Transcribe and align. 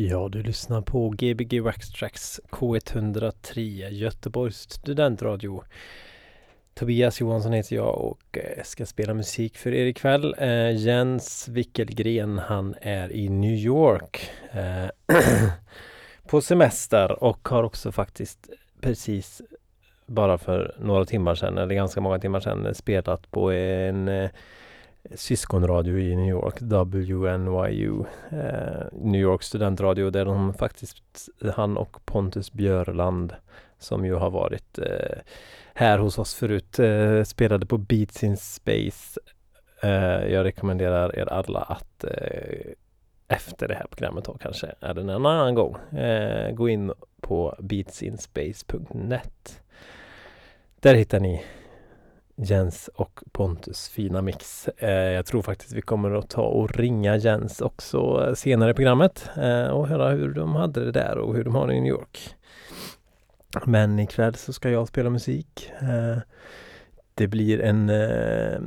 Ja, 0.00 0.28
du 0.28 0.42
lyssnar 0.42 0.82
på 0.82 1.08
Gbg 1.08 1.60
Waxtracks 1.60 2.40
K103 2.50 3.88
Göteborgs 3.88 4.70
studentradio. 4.70 5.62
Tobias 6.74 7.20
Johansson 7.20 7.52
heter 7.52 7.76
jag 7.76 7.98
och 7.98 8.38
eh, 8.38 8.62
ska 8.64 8.86
spela 8.86 9.14
musik 9.14 9.56
för 9.56 9.74
er 9.74 9.86
ikväll. 9.86 10.34
Eh, 10.38 10.76
Jens 10.76 11.48
Wickelgren, 11.48 12.38
han 12.38 12.74
är 12.80 13.12
i 13.12 13.28
New 13.28 13.54
York 13.54 14.30
eh, 14.52 15.16
på 16.28 16.40
semester 16.40 17.24
och 17.24 17.48
har 17.48 17.62
också 17.62 17.92
faktiskt 17.92 18.50
precis 18.80 19.42
bara 20.06 20.38
för 20.38 20.74
några 20.78 21.04
timmar 21.04 21.34
sedan, 21.34 21.58
eller 21.58 21.74
ganska 21.74 22.00
många 22.00 22.18
timmar 22.18 22.40
sedan, 22.40 22.74
spelat 22.74 23.30
på 23.30 23.52
en 23.52 24.08
eh, 24.08 24.30
syskonradio 25.14 25.98
i 25.98 26.16
New 26.16 26.28
York, 26.28 26.62
WNYU, 26.62 28.04
eh, 28.30 28.86
New 28.92 29.20
York 29.20 29.42
studentradio, 29.42 30.10
där 30.10 30.24
de 30.24 30.54
faktiskt, 30.54 31.28
han 31.54 31.76
och 31.76 32.04
Pontus 32.04 32.52
Björland, 32.52 33.34
som 33.78 34.04
ju 34.04 34.14
har 34.14 34.30
varit 34.30 34.78
eh, 34.78 35.18
här 35.74 35.98
hos 35.98 36.18
oss 36.18 36.34
förut, 36.34 36.78
eh, 36.78 37.22
spelade 37.22 37.66
på 37.66 37.78
Beats 37.78 38.24
in 38.24 38.36
Space. 38.36 39.20
Eh, 39.82 40.32
jag 40.32 40.44
rekommenderar 40.44 41.18
er 41.18 41.32
alla 41.32 41.60
att 41.60 42.04
eh, 42.04 42.72
efter 43.28 43.68
det 43.68 43.74
här 43.74 43.86
programmet 43.90 44.24
då 44.24 44.38
kanske, 44.38 44.74
eller 44.80 45.00
en 45.00 45.10
annan 45.10 45.54
gång, 45.54 45.76
eh, 45.98 46.52
gå 46.52 46.68
in 46.68 46.92
på 47.20 47.56
beatsinspace.net. 47.58 49.62
Där 50.80 50.94
hittar 50.94 51.20
ni 51.20 51.44
Jens 52.40 52.90
och 52.94 53.20
Pontus 53.32 53.88
fina 53.88 54.22
mix. 54.22 54.68
Eh, 54.68 54.90
jag 54.90 55.26
tror 55.26 55.42
faktiskt 55.42 55.72
vi 55.72 55.82
kommer 55.82 56.10
att 56.10 56.30
ta 56.30 56.42
och 56.42 56.76
ringa 56.76 57.16
Jens 57.16 57.60
också 57.60 58.26
eh, 58.26 58.34
senare 58.34 58.70
i 58.70 58.74
programmet 58.74 59.30
eh, 59.36 59.66
och 59.66 59.88
höra 59.88 60.10
hur 60.10 60.34
de 60.34 60.54
hade 60.54 60.84
det 60.84 60.92
där 60.92 61.18
och 61.18 61.36
hur 61.36 61.44
de 61.44 61.54
har 61.54 61.66
det 61.66 61.74
i 61.74 61.80
New 61.80 61.90
York. 61.90 62.34
Men 63.66 63.98
ikväll 63.98 64.34
så 64.34 64.52
ska 64.52 64.70
jag 64.70 64.88
spela 64.88 65.10
musik. 65.10 65.72
Eh, 65.80 66.18
det 67.14 67.26
blir 67.26 67.60
en 67.60 67.88
eh, 67.88 68.60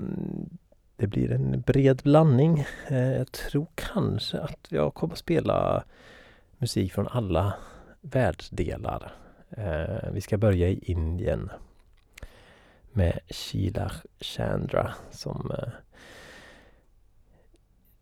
det 0.95 1.07
blir 1.07 1.31
en 1.31 1.61
bred 1.61 2.01
blandning. 2.03 2.65
Eh, 2.87 3.17
jag 3.17 3.31
tror 3.31 3.67
kanske 3.75 4.39
att 4.39 4.67
jag 4.69 4.93
kommer 4.93 5.13
att 5.13 5.19
spela 5.19 5.83
musik 6.57 6.93
från 6.93 7.07
alla 7.07 7.53
världsdelar. 8.01 9.11
Eh, 9.49 10.11
vi 10.13 10.21
ska 10.21 10.37
börja 10.37 10.67
i 10.67 10.79
Indien 10.83 11.49
med 12.93 13.19
Sheila 13.29 13.91
Chandra 14.19 14.93
som 15.11 15.51
eh, 15.57 15.69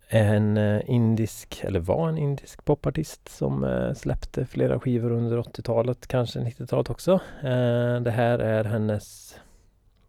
är 0.07 0.35
en 0.35 0.57
eh, 0.57 0.81
indisk, 0.89 1.63
eller 1.63 1.79
var 1.79 2.09
en 2.09 2.17
indisk 2.17 2.65
popartist 2.65 3.29
som 3.29 3.63
eh, 3.63 3.93
släppte 3.93 4.45
flera 4.45 4.79
skivor 4.79 5.11
under 5.11 5.37
80-talet, 5.37 6.07
kanske 6.07 6.39
90-talet 6.39 6.89
också. 6.89 7.19
Det 8.01 8.11
här 8.11 8.39
är 8.39 8.63
hennes, 8.63 9.35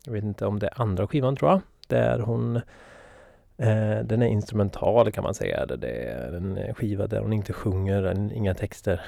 jag 0.05 0.13
vet 0.13 0.25
inte 0.25 0.47
om 0.47 0.59
det 0.59 0.67
är 0.67 0.81
andra 0.81 1.07
skivan 1.07 1.37
tror 1.37 1.51
jag, 1.51 1.61
där 1.89 2.19
hon 2.19 2.61
den 4.05 4.23
är 4.23 4.27
instrumental 4.27 5.13
kan 5.13 5.25
man 5.25 5.35
säga. 5.35 5.67
Det 5.67 5.91
är 5.91 6.33
en 6.33 6.75
skiva 6.75 7.07
där 7.07 7.21
hon 7.21 7.33
inte 7.33 7.53
sjunger, 7.53 8.33
inga 8.33 8.55
texter. 8.55 9.01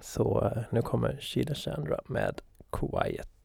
Så 0.00 0.52
nu 0.70 0.82
kommer 0.82 1.16
Sheila 1.20 1.54
Chandra 1.54 2.00
med 2.06 2.40
Quiet. 2.72 3.35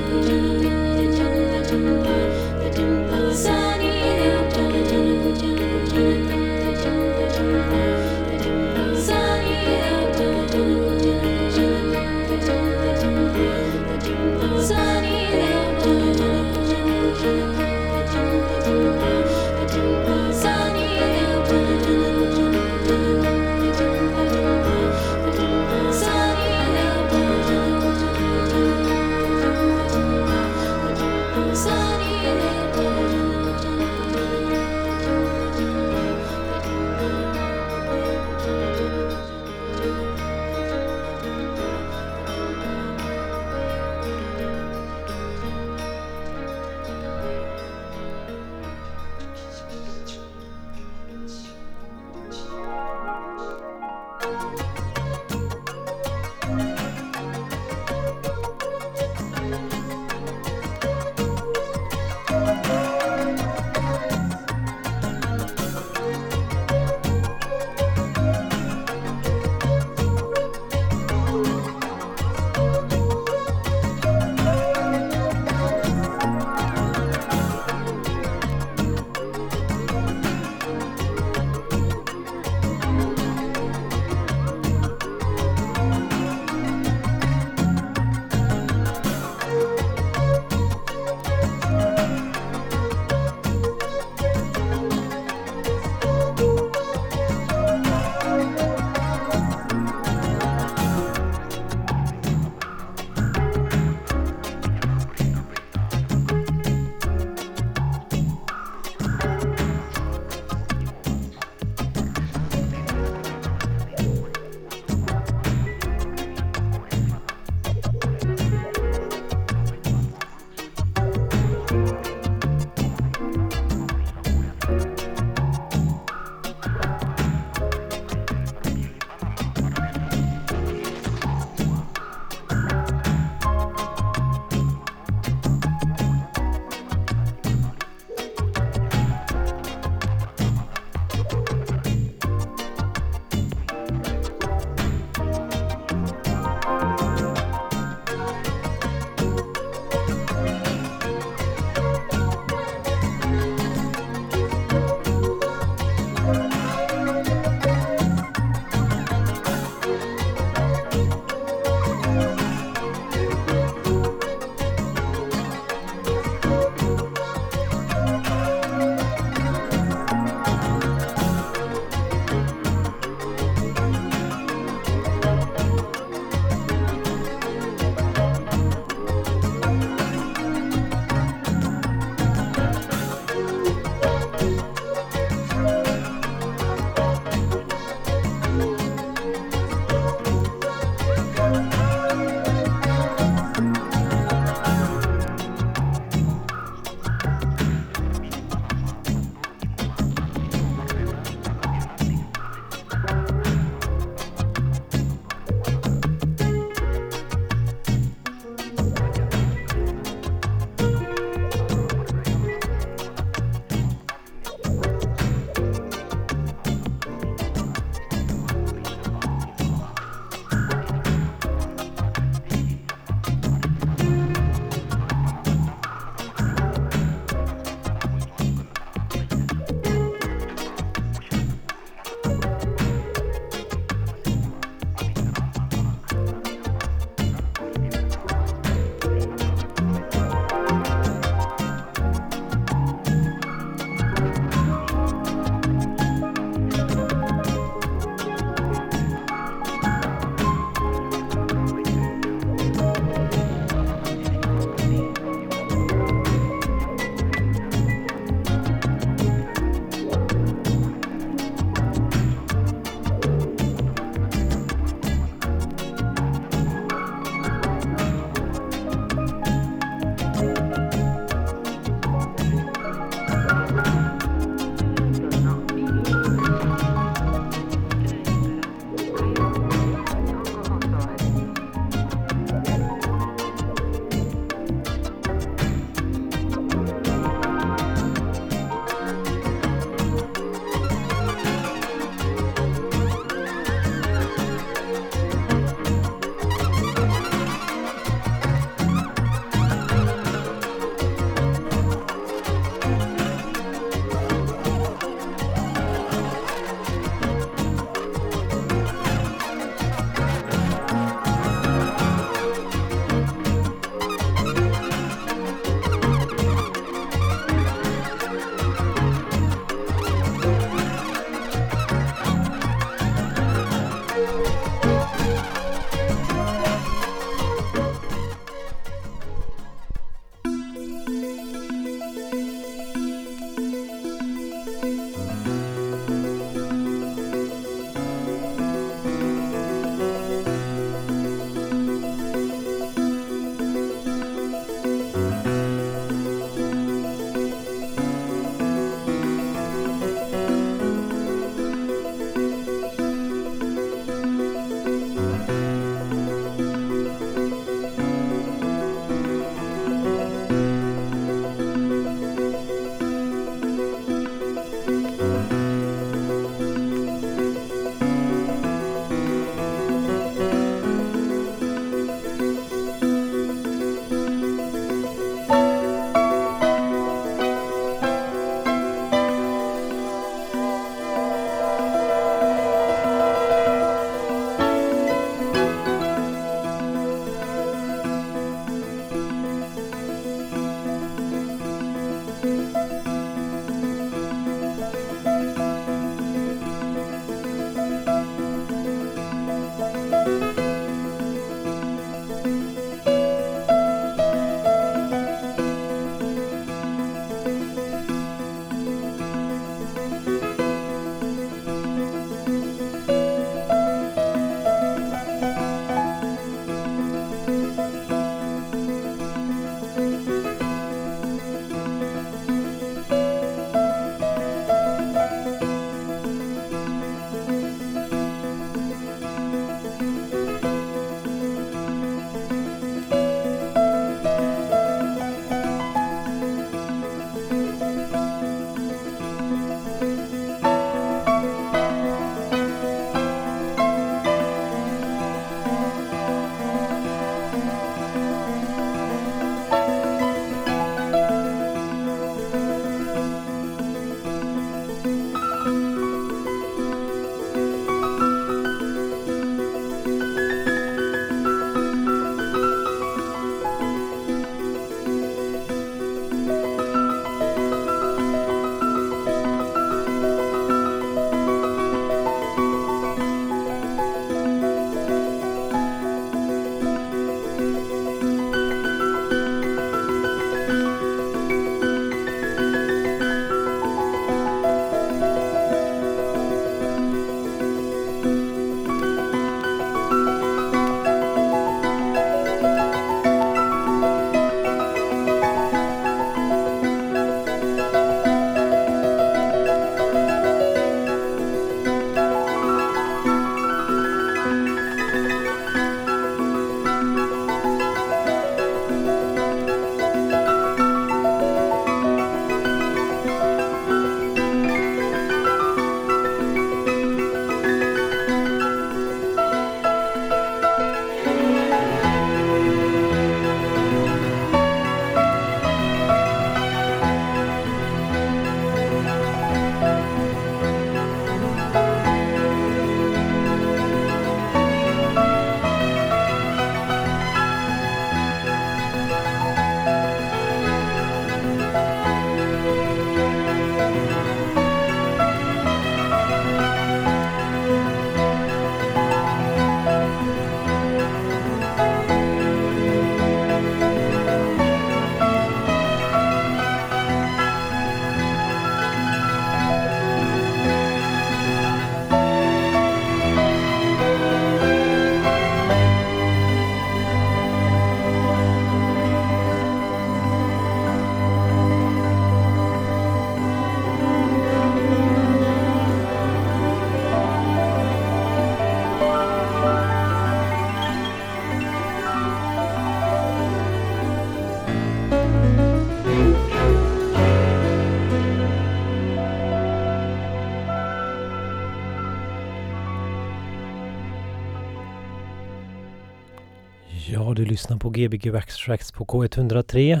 Lyssnar 597.46 597.76
på 597.76 597.90
Gbg 597.90 598.32
Backtracks 598.32 598.92
på 598.92 599.04
K103. 599.04 600.00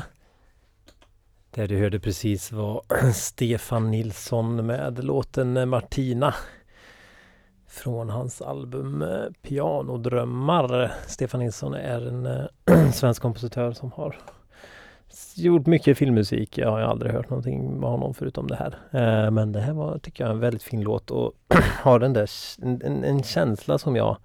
Det 1.50 1.66
du 1.66 1.78
hörde 1.78 2.00
precis 2.00 2.52
var 2.52 2.82
Stefan 3.14 3.90
Nilsson 3.90 4.66
med 4.66 5.04
låten 5.04 5.68
Martina. 5.68 6.34
Från 7.68 8.10
hans 8.10 8.42
album 8.42 9.02
eh, 9.02 9.32
Pianodrömmar. 9.42 10.92
Stefan 11.06 11.40
Nilsson 11.40 11.74
är 11.74 12.08
en 12.08 12.26
eh, 12.26 12.90
svensk 12.92 13.22
kompositör 13.22 13.72
som 13.72 13.92
har 13.92 14.16
gjort 15.34 15.66
mycket 15.66 15.98
filmmusik. 15.98 16.58
Jag 16.58 16.70
har 16.70 16.80
aldrig 16.80 17.12
hört 17.12 17.30
någonting 17.30 17.80
med 17.80 17.90
honom 17.90 18.14
förutom 18.14 18.46
det 18.46 18.56
här. 18.56 18.78
Eh, 18.90 19.30
men 19.30 19.52
det 19.52 19.60
här 19.60 19.72
var, 19.72 19.98
tycker 19.98 20.24
jag, 20.24 20.30
en 20.30 20.40
väldigt 20.40 20.62
fin 20.62 20.80
låt 20.80 21.10
och 21.10 21.32
har 21.82 21.98
den 21.98 22.12
där 22.12 22.30
en, 22.62 23.04
en 23.04 23.22
känsla 23.22 23.78
som 23.78 23.96
jag 23.96 24.16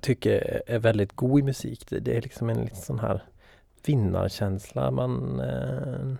tycker 0.00 0.62
är 0.66 0.78
väldigt 0.78 1.12
god 1.12 1.40
i 1.40 1.42
musik. 1.42 1.86
Det, 1.88 2.00
det 2.00 2.16
är 2.16 2.22
liksom 2.22 2.50
en 2.50 2.60
liten 2.60 2.76
sån 2.76 2.98
här 2.98 3.22
vinnarkänsla. 3.86 4.90
Man, 4.90 5.40
eh, 5.40 6.14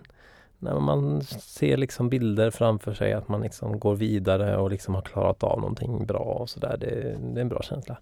när 0.59 0.79
man 0.79 1.21
ser 1.23 1.77
liksom 1.77 2.09
bilder 2.09 2.51
framför 2.51 2.93
sig 2.93 3.13
att 3.13 3.27
man 3.27 3.41
liksom 3.41 3.79
går 3.79 3.95
vidare 3.95 4.57
och 4.57 4.69
liksom 4.69 4.95
har 4.95 5.01
klarat 5.01 5.43
av 5.43 5.59
någonting 5.59 6.05
bra 6.05 6.37
och 6.39 6.49
sådär. 6.49 6.77
Det, 6.79 7.17
det, 7.33 7.39
är 7.39 7.41
en 7.41 7.49
bra 7.49 7.61
känsla. 7.61 7.97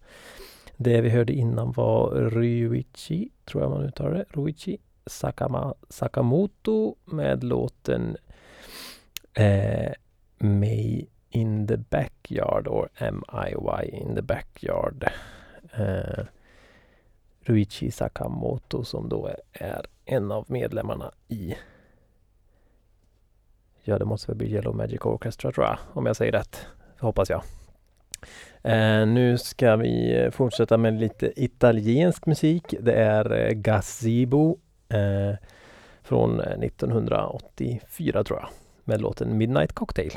Det 0.77 1.01
vi 1.01 1.09
hörde 1.09 1.33
innan 1.33 1.71
var 1.71 2.29
Ryuichi, 2.29 3.29
tror 3.45 3.63
jag 3.63 3.71
man 3.71 3.83
uttalar 3.83 4.13
det, 4.13 4.25
Ryuichi 4.29 4.77
Sakama, 5.05 5.73
Sakamoto 5.89 6.95
med 7.05 7.43
låten 7.43 8.17
eh, 9.33 9.91
Mei 10.37 11.07
in 11.31 11.67
the 11.67 11.77
backyard 11.77 12.67
or 12.67 12.89
MIY 12.97 13.83
in 13.83 14.15
the 14.15 14.21
backyard. 14.21 15.09
Eh, 15.73 16.25
Ruichi 17.43 17.91
Sakamoto 17.91 18.83
som 18.83 19.09
då 19.09 19.29
är 19.53 19.85
en 20.05 20.31
av 20.31 20.45
medlemmarna 20.47 21.11
i 21.27 21.55
Ja, 23.83 23.99
det 23.99 24.05
måste 24.05 24.27
väl 24.27 24.37
bli 24.37 24.51
Yellow 24.51 24.75
Magic 24.75 25.01
Orchestra 25.01 25.51
tror 25.51 25.65
jag, 25.65 25.77
om 25.93 26.05
jag 26.05 26.15
säger 26.15 26.31
rätt. 26.31 26.65
Hoppas 26.99 27.29
jag. 27.29 27.43
Eh, 28.63 29.07
nu 29.07 29.37
ska 29.37 29.75
vi 29.75 30.29
fortsätta 30.31 30.77
med 30.77 30.99
lite 30.99 31.43
italiensk 31.43 32.25
musik. 32.25 32.75
Det 32.79 32.93
är 32.93 33.31
eh, 33.31 33.51
Gazebo 33.51 34.57
eh, 34.89 35.35
från 36.03 36.39
eh, 36.39 36.59
1984 36.59 38.23
tror 38.23 38.39
jag, 38.39 38.49
med 38.83 39.01
låten 39.01 39.37
Midnight 39.37 39.73
Cocktail. 39.73 40.11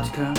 Vodka, 0.00 0.32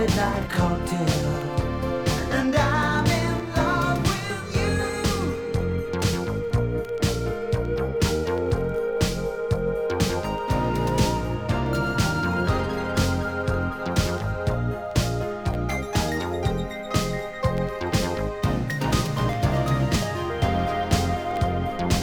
Midnight 0.00 0.48
cocktail. 0.48 1.30
And 2.32 2.56
I'm 2.56 3.04
in 3.04 3.52
love 3.54 4.00
with 4.08 4.56
you. 4.56 4.74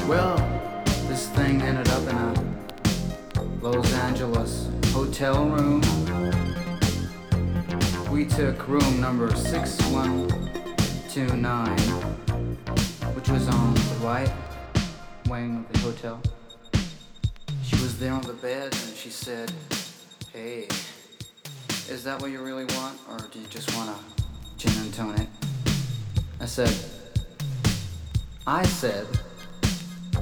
Well, 0.08 0.38
this 1.08 1.24
thing 1.30 1.64
ended 1.64 1.88
up 1.90 2.04
in 2.08 2.16
a 2.16 2.34
Los 3.64 3.92
Angeles 3.94 4.70
hotel 4.94 5.48
room. 5.48 5.67
Took 8.38 8.68
room 8.68 9.02
number 9.02 9.34
6129, 9.36 11.78
which 13.16 13.30
was 13.30 13.48
on 13.48 13.74
the 13.74 13.96
right 14.04 14.32
wing 15.28 15.58
of 15.58 15.68
the 15.74 15.80
hotel. 15.80 16.22
She 17.64 17.76
was 17.78 17.98
there 17.98 18.14
on 18.14 18.22
the 18.22 18.34
bed 18.34 18.66
and 18.66 18.96
she 18.96 19.10
said, 19.10 19.52
Hey, 20.32 20.68
is 21.90 22.04
that 22.04 22.22
what 22.22 22.30
you 22.30 22.44
really 22.44 22.66
want, 22.76 23.00
or 23.10 23.18
do 23.18 23.40
you 23.40 23.48
just 23.48 23.76
want 23.76 23.90
a 23.90 23.96
gin 24.60 24.84
and 24.84 24.94
tonic? 24.94 25.28
I 26.40 26.46
said, 26.46 26.76
I 28.46 28.62
said, 28.68 29.08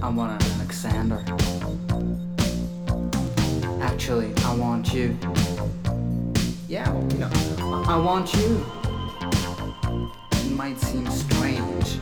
I 0.02 0.08
want 0.08 0.42
an 0.42 0.52
Alexander. 0.54 1.22
Actually, 3.82 4.34
I 4.46 4.56
want 4.56 4.94
you. 4.94 5.18
Yeah, 6.70 6.90
well, 6.92 7.12
you 7.12 7.20
know, 7.20 7.30
I, 7.88 7.98
want 7.98 8.34
you. 8.34 8.66
It 10.32 10.52
might 10.52 10.80
seem 10.80 11.08
strange, 11.12 12.00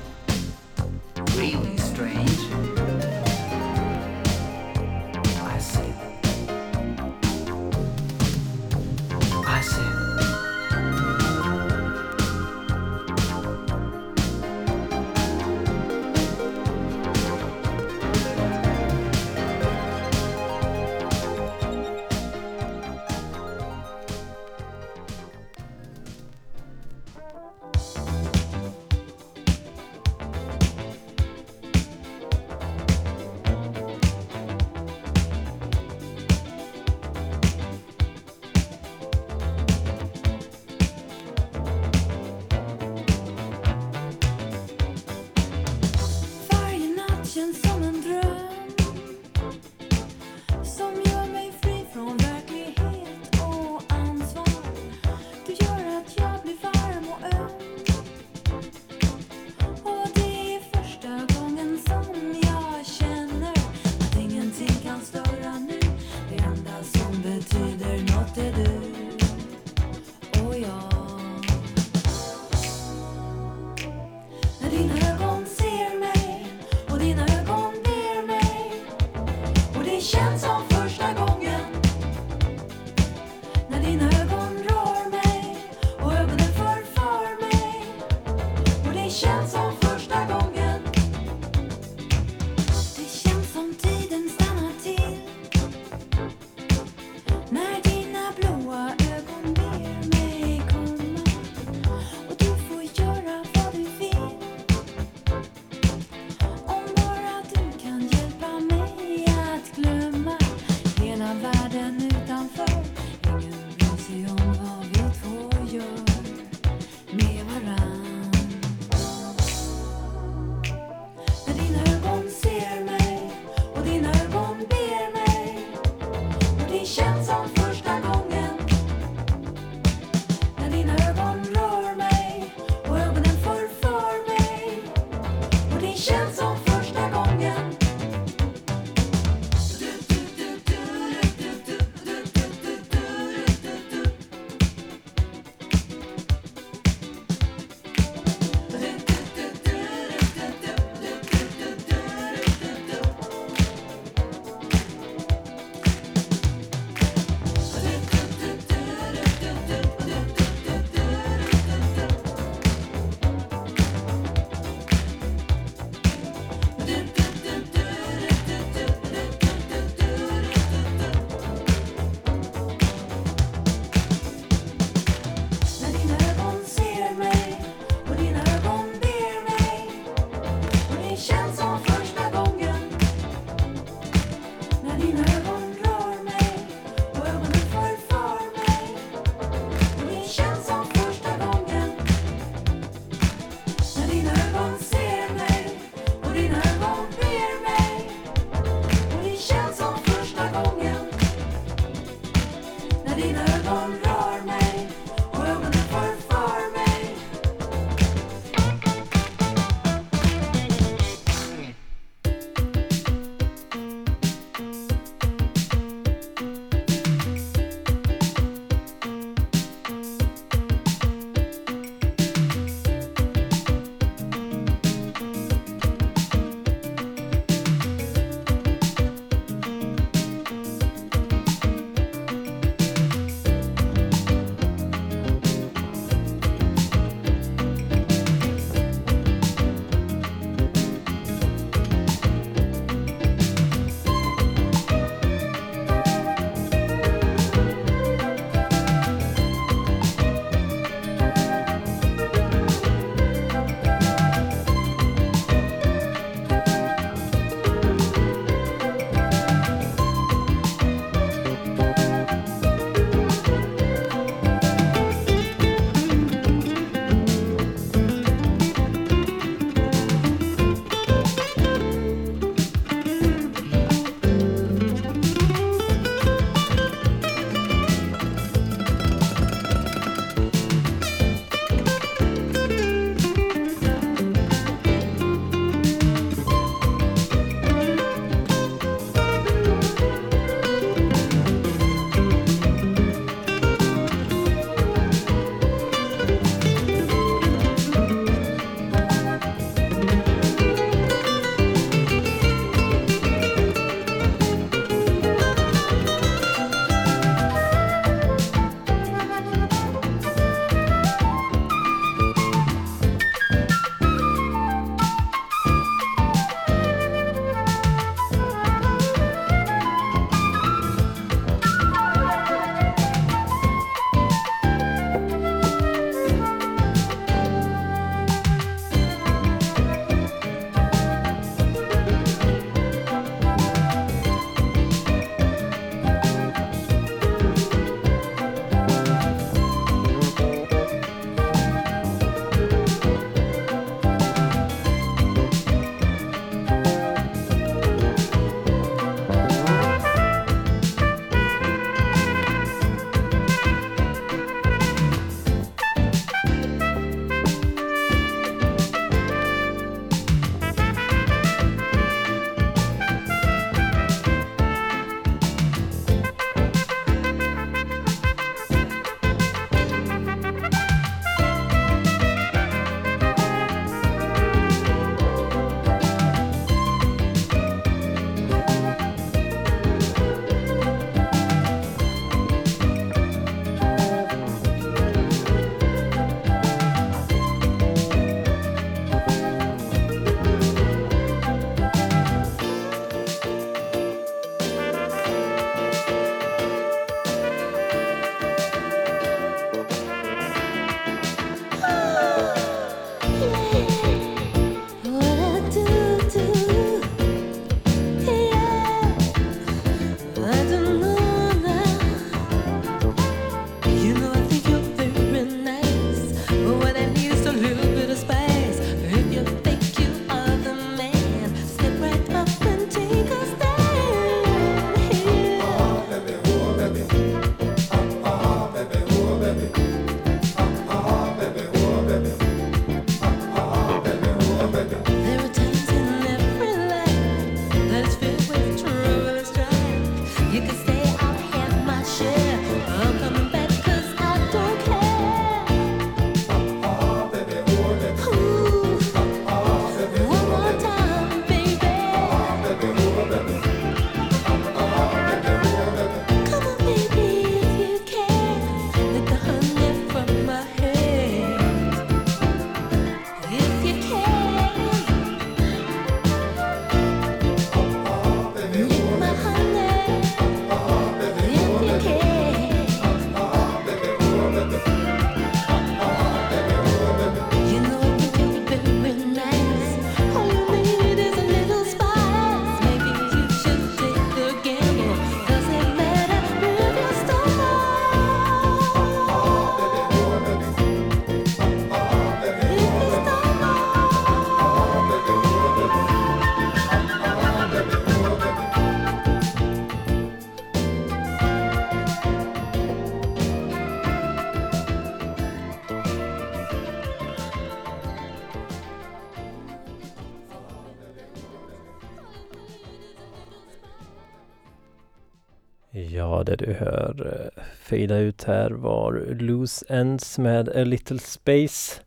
fejda 517.94 518.18
ut 518.18 518.44
här 518.44 518.72
var 518.72 519.14
Loose 519.40 519.86
Ends 519.90 520.38
med 520.38 520.70
A 520.70 520.84
Little 520.84 521.20
Space. 521.20 522.02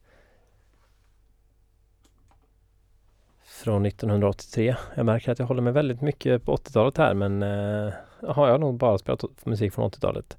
Från 3.44 3.86
1983. 3.86 4.76
Jag 4.94 5.06
märker 5.06 5.32
att 5.32 5.38
jag 5.38 5.46
håller 5.46 5.62
mig 5.62 5.72
väldigt 5.72 6.00
mycket 6.00 6.44
på 6.44 6.56
80-talet 6.56 6.96
här 6.96 7.14
men 7.14 7.42
eh, 7.42 7.92
har 8.22 8.48
jag 8.48 8.60
nog 8.60 8.78
bara 8.78 8.98
spelat 8.98 9.46
musik 9.46 9.72
från 9.72 9.90
80-talet. 9.90 10.38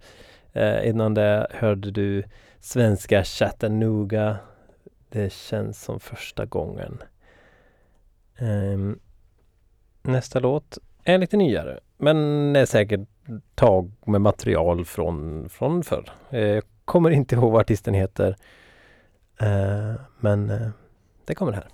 Eh, 0.54 0.90
innan 0.90 1.14
det 1.14 1.48
hörde 1.52 1.92
du 1.92 2.24
svenska 2.60 3.24
Chattanooga. 3.24 4.38
Det 5.10 5.34
känns 5.34 5.84
som 5.84 6.00
första 6.00 6.46
gången. 6.46 7.04
Eh, 8.38 8.96
nästa 10.02 10.40
låt 10.40 10.78
är 11.04 11.18
lite 11.18 11.38
nyare 11.38 11.80
men 11.98 12.56
är 12.56 12.66
säkert 12.66 13.10
tag 13.56 13.92
med 14.06 14.22
material 14.22 14.86
från, 14.86 15.50
från 15.50 15.84
förr. 15.84 16.10
Eh, 16.30 16.42
jag 16.42 16.64
kommer 16.86 17.10
inte 17.10 17.36
ihåg 17.36 17.52
vad 17.52 17.62
artisten 17.62 17.94
heter. 17.94 18.36
Eh, 19.42 20.02
men 20.20 20.50
eh, 20.50 20.70
det 21.26 21.36
kommer 21.36 21.52
här. 21.52 21.68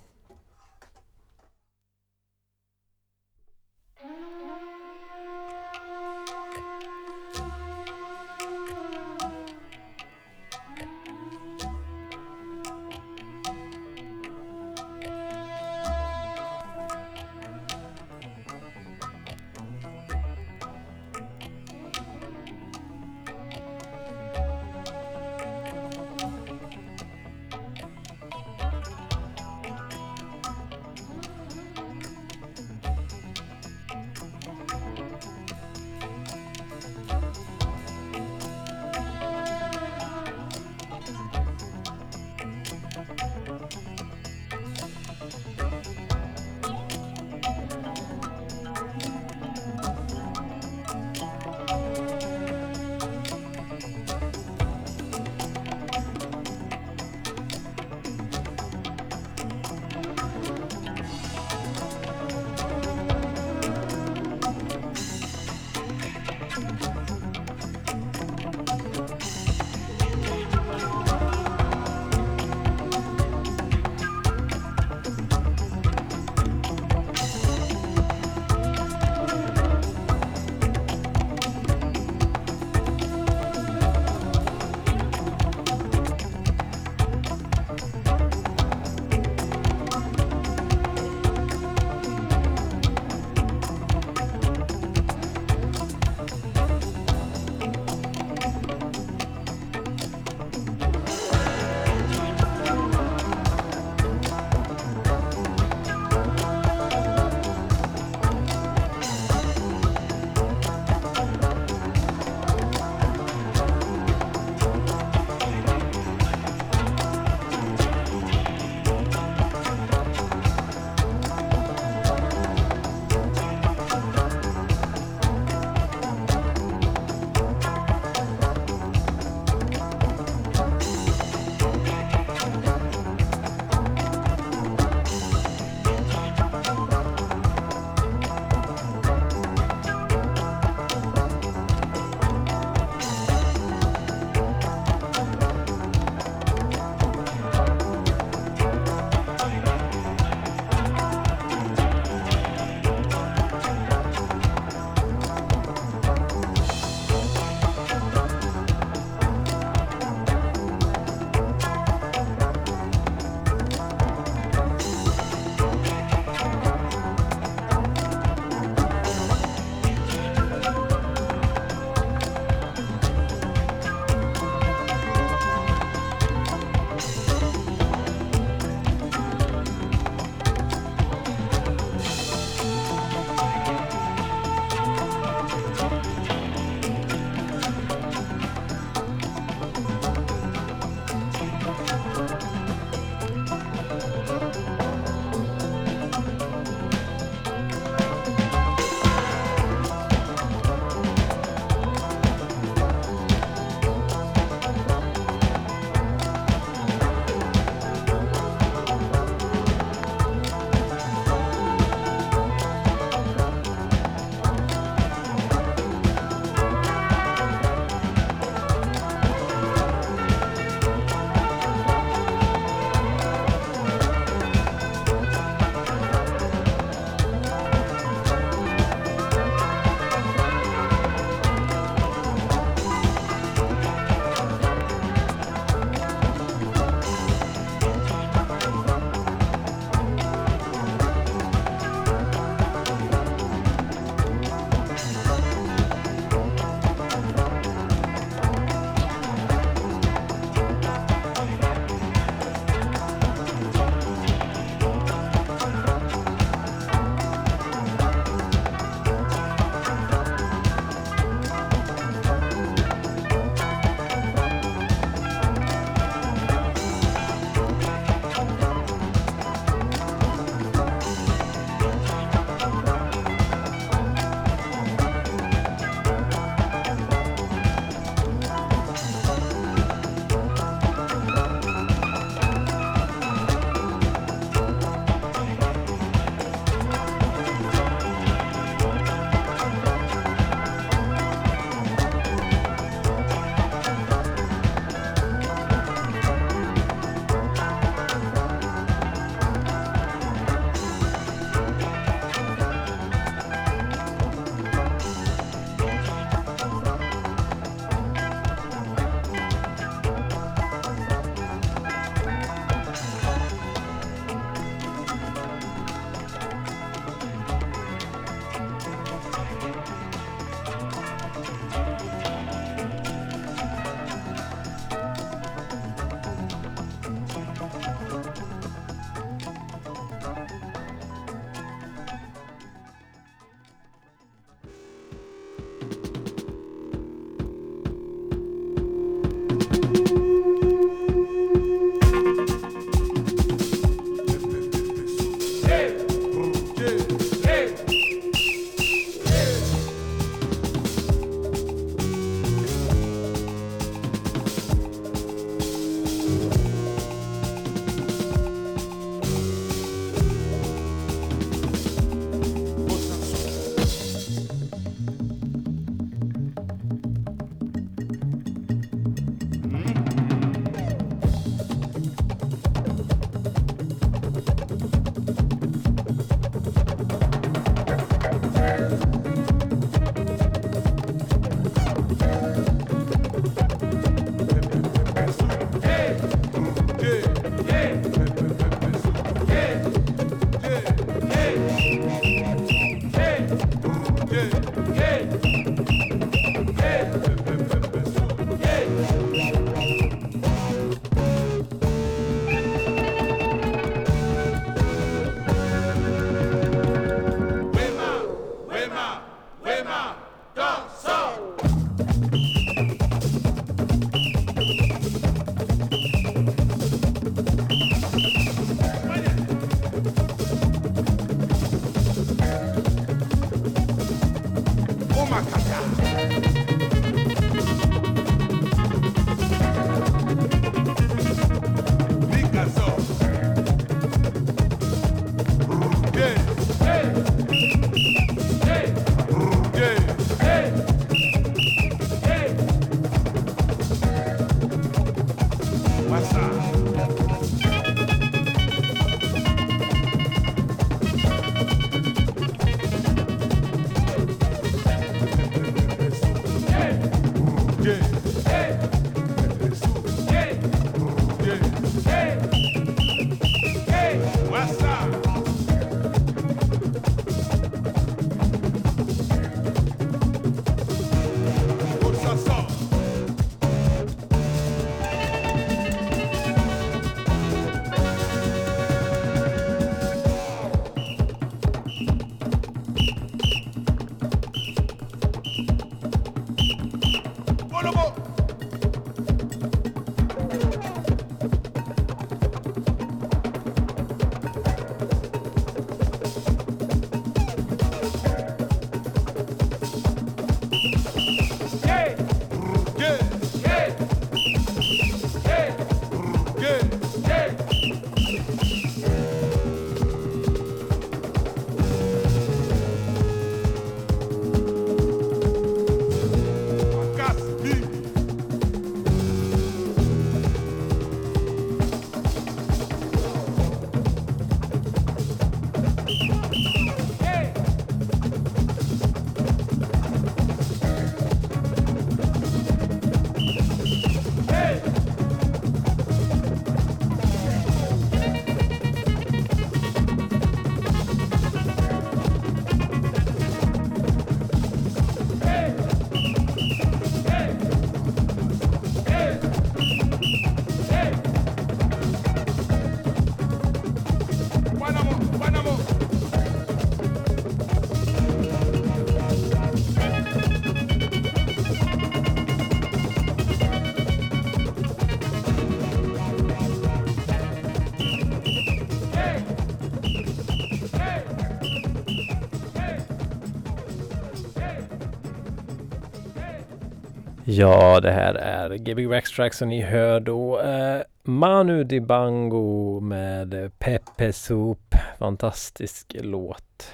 Ja, 577.56 578.00
det 578.00 578.10
här 578.10 578.34
är 578.34 578.76
Gbg 578.76 579.06
Waxtrax 579.06 579.62
och 579.62 579.68
ni 579.68 579.80
hör 579.80 580.20
då 580.20 580.60
eh, 580.60 581.00
Manu 581.22 581.84
Dibango 581.84 583.00
med 583.00 583.70
Pepe 583.78 584.32
Soup. 584.32 584.94
Fantastisk 585.18 586.16
låt. 586.20 586.90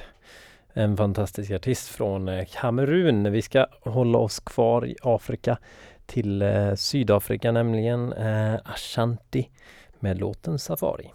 En 0.73 0.97
fantastisk 0.97 1.51
artist 1.51 1.89
från 1.89 2.29
eh, 2.29 2.45
Kamerun. 2.53 3.33
Vi 3.33 3.43
ska 3.43 3.67
hålla 3.81 4.19
oss 4.19 4.41
kvar 4.41 4.87
i 4.87 4.97
Afrika 5.03 5.59
till 6.07 6.43
eh, 6.43 6.75
Sydafrika 6.75 7.53
nämligen 7.53 8.13
eh, 8.13 8.55
Ashanti 8.65 9.49
med 10.01 10.19
låten 10.19 10.59
Safari. 10.59 11.11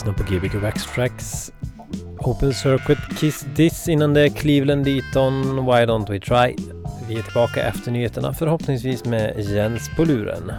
Lyssnar 0.00 0.12
på 0.14 0.22
Gbg 0.22 0.62
Wax 0.62 0.86
Tracks 0.94 1.52
Open 2.18 2.54
Circuit 2.54 2.98
Kiss 3.18 3.46
This 3.56 3.88
innan 3.88 4.14
det 4.14 4.20
är 4.20 4.28
Cleveland 4.28 4.88
Eton 4.88 5.42
Why 5.66 5.86
Don't 5.86 6.10
We 6.10 6.20
Try. 6.20 6.56
Vi 7.08 7.18
är 7.18 7.22
tillbaka 7.22 7.62
efter 7.62 7.90
nyheterna 7.90 8.34
förhoppningsvis 8.34 9.04
med 9.04 9.40
Jens 9.40 9.90
på 9.96 10.04
luren. 10.04 10.52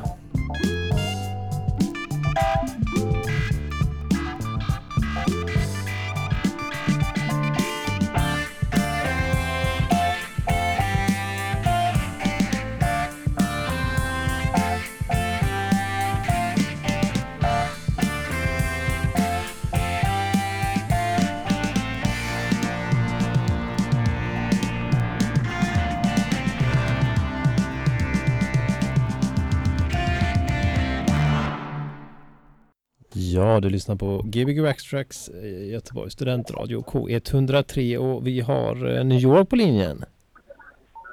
Du 33.61 33.69
lyssnar 33.69 33.95
på 33.95 34.21
Gbg 34.25 34.61
Wax 34.61 34.83
Tracks 34.89 35.29
eh, 35.29 35.69
Göteborgs 35.69 36.13
studentradio 36.13 36.81
K103 36.81 37.97
och 37.97 38.27
vi 38.27 38.39
har 38.41 38.97
eh, 38.97 39.03
New 39.03 39.19
York 39.19 39.49
på 39.49 39.55
linjen. 39.55 40.03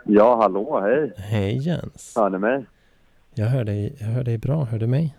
Ja, 0.05 0.37
hallå, 0.37 0.81
hej. 0.81 1.13
Hej 1.17 1.59
Jens! 1.59 2.13
Hör 2.17 2.31
ni 2.31 2.39
mig? 2.39 2.67
Jag 3.35 3.47
hör 3.47 3.65
dig, 3.65 3.97
jag 4.01 4.07
hör 4.07 4.25
dig 4.25 4.39
bra, 4.39 4.65
hör 4.65 4.79
du 4.79 4.87
mig? 4.87 5.17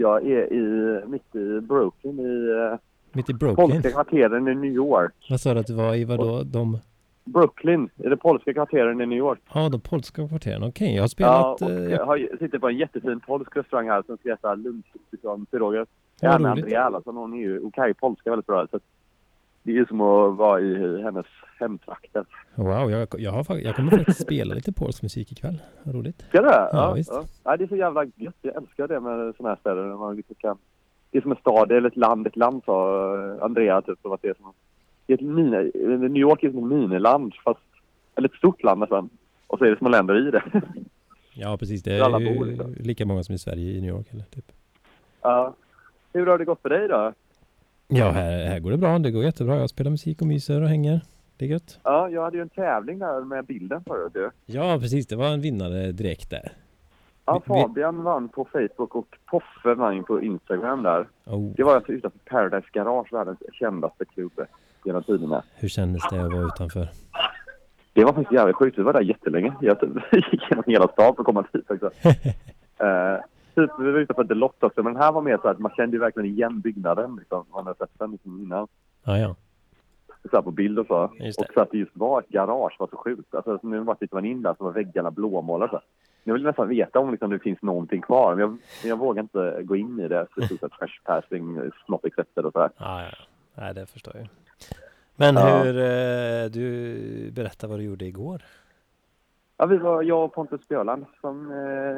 Jag 0.00 0.26
är 0.30 0.52
i, 0.52 1.00
mitt 1.06 1.34
i 1.34 1.60
Brooklyn 1.60 2.20
i 2.20 2.70
eh, 2.72 2.78
Mitt 3.12 3.30
i 3.30 3.34
Brooklyn? 3.34 3.70
polska 3.70 3.90
kvarteren 3.90 4.48
i 4.48 4.54
New 4.54 4.72
York. 4.72 5.12
Vad 5.30 5.40
sa 5.40 5.54
du 5.54 5.60
att 5.60 5.66
du 5.66 5.74
var 5.74 5.94
i 5.94 6.04
vadå? 6.04 6.42
De, 6.42 6.78
Brooklyn, 7.24 7.88
i 7.96 8.08
de 8.08 8.16
polska 8.16 8.52
kvarteren 8.52 9.00
i 9.00 9.06
New 9.06 9.18
York. 9.18 9.38
ja, 9.54 9.68
de 9.68 9.80
polska 9.80 10.28
kvarteren. 10.28 10.62
Okej, 10.62 10.94
jag 10.94 11.02
har 11.02 11.04
Ja, 11.04 11.08
spelat... 11.08 11.62
och 11.62 11.70
eh, 11.70 11.90
jag 11.90 12.06
har, 12.06 12.36
sitter 12.38 12.58
på 12.58 12.68
en 12.68 12.76
jättefin 12.76 13.20
polsk 13.20 13.56
restaurang 13.56 13.88
här 13.88 14.02
som 14.06 14.16
ska 14.16 14.28
heta 14.28 14.54
Lunch 14.54 14.86
från 15.22 15.46
Pyroger. 15.46 15.86
Ja, 16.20 16.30
Anna 16.30 16.52
roligt. 16.52 16.64
Andrea 16.64 16.86
Erlandsson, 16.86 17.16
hon 17.16 17.34
är 17.34 17.38
ju, 17.38 17.70
kan 17.70 17.88
ju 17.88 17.94
polska 17.94 18.30
väldigt 18.30 18.46
bra. 18.46 18.66
Så 18.70 18.80
det 19.62 19.70
är 19.70 19.74
ju 19.74 19.86
som 19.86 20.00
att 20.00 20.36
vara 20.36 20.60
i 20.60 21.02
hennes 21.02 21.26
hemtrakter. 21.60 22.24
Wow, 22.54 22.90
jag, 22.90 23.08
jag, 23.18 23.32
har, 23.32 23.56
jag 23.58 23.76
kommer 23.76 23.90
faktiskt 23.90 24.22
spela 24.22 24.54
lite 24.54 24.72
polsk 24.72 25.02
musik 25.02 25.32
ikväll. 25.32 25.62
Roligt. 25.82 26.22
Ska 26.28 26.40
du 26.42 26.48
det? 26.48 26.68
Ja, 26.72 26.92
visst. 26.92 27.12
Ja, 27.44 27.56
det 27.56 27.64
är 27.64 27.68
så 27.68 27.76
jävla 27.76 28.04
gött. 28.04 28.34
Jag 28.42 28.56
älskar 28.56 28.88
det 28.88 29.00
med 29.00 29.34
sådana 29.36 29.48
här 29.54 29.60
städer. 29.60 29.82
När 29.82 29.96
man 29.96 30.16
liksom 30.16 30.34
kan... 30.38 30.58
Det 31.10 31.18
är 31.18 31.22
som 31.22 31.30
en 31.30 31.36
stad 31.38 31.72
eller 31.72 31.88
ett 31.88 31.96
land. 31.96 32.26
Ett 32.26 32.36
land 32.36 32.62
sa 32.64 33.06
Andrea 33.40 33.82
typ. 33.82 33.98
Som 34.02 34.12
att 34.12 34.22
det 34.22 34.28
är 34.28 34.34
som 34.34 34.52
ett 35.12 35.20
mini, 35.20 35.70
New 35.98 36.16
York 36.16 36.42
är 36.42 36.50
som 36.50 36.58
ett 36.58 36.78
miniland 36.78 37.34
fast... 37.44 37.60
Eller 38.16 38.28
ett 38.28 38.34
stort 38.34 38.62
land 38.62 38.80
nästan. 38.80 39.08
Och 39.46 39.58
så 39.58 39.64
är 39.64 39.70
det 39.70 39.78
små 39.78 39.88
länder 39.88 40.28
i 40.28 40.30
det. 40.30 40.42
Ja, 41.36 41.56
precis. 41.56 41.82
Det 41.82 41.92
är 41.94 42.20
ju 42.20 42.74
lika 42.74 43.06
många 43.06 43.22
som 43.22 43.34
i 43.34 43.38
Sverige 43.38 43.70
i 43.72 43.80
New 43.80 43.90
York. 43.90 44.06
Eller, 44.12 44.24
typ. 44.24 44.52
ja. 45.22 45.54
Hur 46.12 46.26
har 46.26 46.38
det 46.38 46.44
gått 46.44 46.62
för 46.62 46.68
dig 46.68 46.88
då? 46.88 47.12
Ja, 47.88 48.10
här, 48.10 48.44
här 48.46 48.60
går 48.60 48.70
det 48.70 48.76
bra. 48.76 48.98
Det 48.98 49.10
går 49.10 49.24
jättebra. 49.24 49.56
Jag 49.56 49.70
spelar 49.70 49.90
musik 49.90 50.20
och 50.20 50.26
myser 50.26 50.62
och 50.62 50.68
hänger. 50.68 51.00
Det 51.36 51.44
är 51.44 51.48
gött. 51.48 51.78
Ja, 51.82 52.08
jag 52.10 52.22
hade 52.22 52.36
ju 52.36 52.42
en 52.42 52.48
tävling 52.48 52.98
där 52.98 53.20
med 53.24 53.44
bilden 53.46 53.84
förut. 53.86 54.32
Ja, 54.46 54.78
precis. 54.80 55.06
Det 55.06 55.16
var 55.16 55.28
en 55.28 55.40
vinnare 55.40 55.92
direkt 55.92 56.30
där. 56.30 56.52
Ja, 57.26 57.42
Fabian 57.46 58.02
vann 58.02 58.28
på 58.28 58.44
Facebook 58.52 58.94
och 58.94 59.18
Poffe 59.30 59.74
vann 59.74 60.04
på 60.04 60.22
Instagram 60.22 60.82
där. 60.82 61.06
Oh, 61.26 61.52
Det 61.56 61.62
var 61.62 61.74
alltså 61.76 61.92
utanför 61.92 62.18
Paradise 62.18 62.68
Garage, 62.72 63.12
världens 63.12 63.38
kändaste 63.52 64.04
klubb 64.04 64.40
genom 64.84 65.02
tiderna. 65.02 65.42
hur 65.54 65.68
kändes 65.68 66.02
det 66.10 66.24
att 66.24 66.32
vara 66.32 66.46
utanför? 66.46 66.88
Det 67.94 68.04
var 68.04 68.12
faktiskt 68.12 68.32
jävligt 68.32 68.56
sjukt. 68.56 68.78
Vi 68.78 68.82
var 68.82 68.92
där 68.92 69.00
jättelänge. 69.00 69.54
Jag 69.60 69.80
typ 69.80 69.90
gick 70.32 70.50
genom 70.50 70.64
hela 70.66 70.88
stan 70.88 71.14
för 71.14 71.22
att 71.22 71.26
komma 71.26 71.44
dit 71.52 71.70
också. 71.70 71.90
Eh, 72.78 73.20
typ, 73.54 73.70
vi 73.78 73.92
var 73.92 73.98
utanför 73.98 74.24
Delott 74.24 74.62
också, 74.62 74.82
men 74.82 74.92
den 74.92 75.02
här 75.02 75.12
var 75.12 75.22
mer 75.22 75.38
så 75.42 75.48
att 75.48 75.58
man 75.58 75.72
kände 75.76 75.98
verkligen 75.98 76.30
igen 76.30 76.60
byggnaden. 76.60 77.16
Liksom. 77.16 77.44
Man 77.52 77.66
hade 77.66 77.78
sett 77.78 77.98
den 77.98 78.10
liksom 78.10 78.42
innan. 78.42 78.68
Ja, 79.04 79.18
ja. 79.18 79.36
Så 80.30 80.36
här 80.36 80.42
på 80.42 80.50
bild 80.50 80.78
och 80.78 80.86
så. 80.86 81.12
Det. 81.18 81.28
Och 81.38 81.46
så 81.54 81.60
att 81.60 81.70
det 81.70 81.78
just 81.78 81.96
var 81.96 82.20
ett 82.20 82.28
garage 82.28 82.76
var 82.78 82.88
så 82.90 82.96
sjukt. 82.96 83.34
Alltså, 83.34 83.58
nu 83.62 83.80
var 83.80 83.94
tittar 83.94 84.16
man 84.16 84.24
in 84.24 84.42
där 84.42 84.54
så 84.58 84.64
var 84.64 84.72
väggarna 84.72 85.10
blåmålade. 85.10 85.80
Jag 86.24 86.34
vill 86.34 86.42
nästan 86.42 86.68
veta 86.68 86.98
om 86.98 87.10
liksom, 87.10 87.30
det 87.30 87.38
finns 87.38 87.62
någonting 87.62 88.02
kvar. 88.02 88.34
Men 88.34 88.40
jag, 88.40 88.58
jag 88.90 88.98
vågar 88.98 89.22
inte 89.22 89.62
gå 89.62 89.76
in 89.76 90.00
i 90.00 90.08
det. 90.08 90.26
Så 90.34 90.40
det 90.40 90.46
stod 90.46 90.70
not 91.86 92.04
accepted 92.04 92.44
och 92.44 92.52
så 92.52 92.60
här. 92.60 92.70
Ja, 92.78 93.02
ja. 93.02 93.26
Nej, 93.54 93.74
det 93.74 93.86
förstår 93.86 94.16
jag. 94.16 94.26
Men 95.16 95.34
Ja. 95.34 95.62
hur... 95.62 95.76
Eh, 95.78 96.50
du 96.50 97.30
berättar 97.32 97.68
vad 97.68 97.78
du 97.78 97.82
gjorde 97.82 98.04
igår. 98.04 98.42
Ja, 99.56 99.66
vi 99.66 99.76
var, 99.76 100.02
jag 100.02 100.24
och 100.24 100.32
Pontus 100.34 100.68
Björland 100.68 101.04
som 101.20 101.50
eh, 101.50 101.56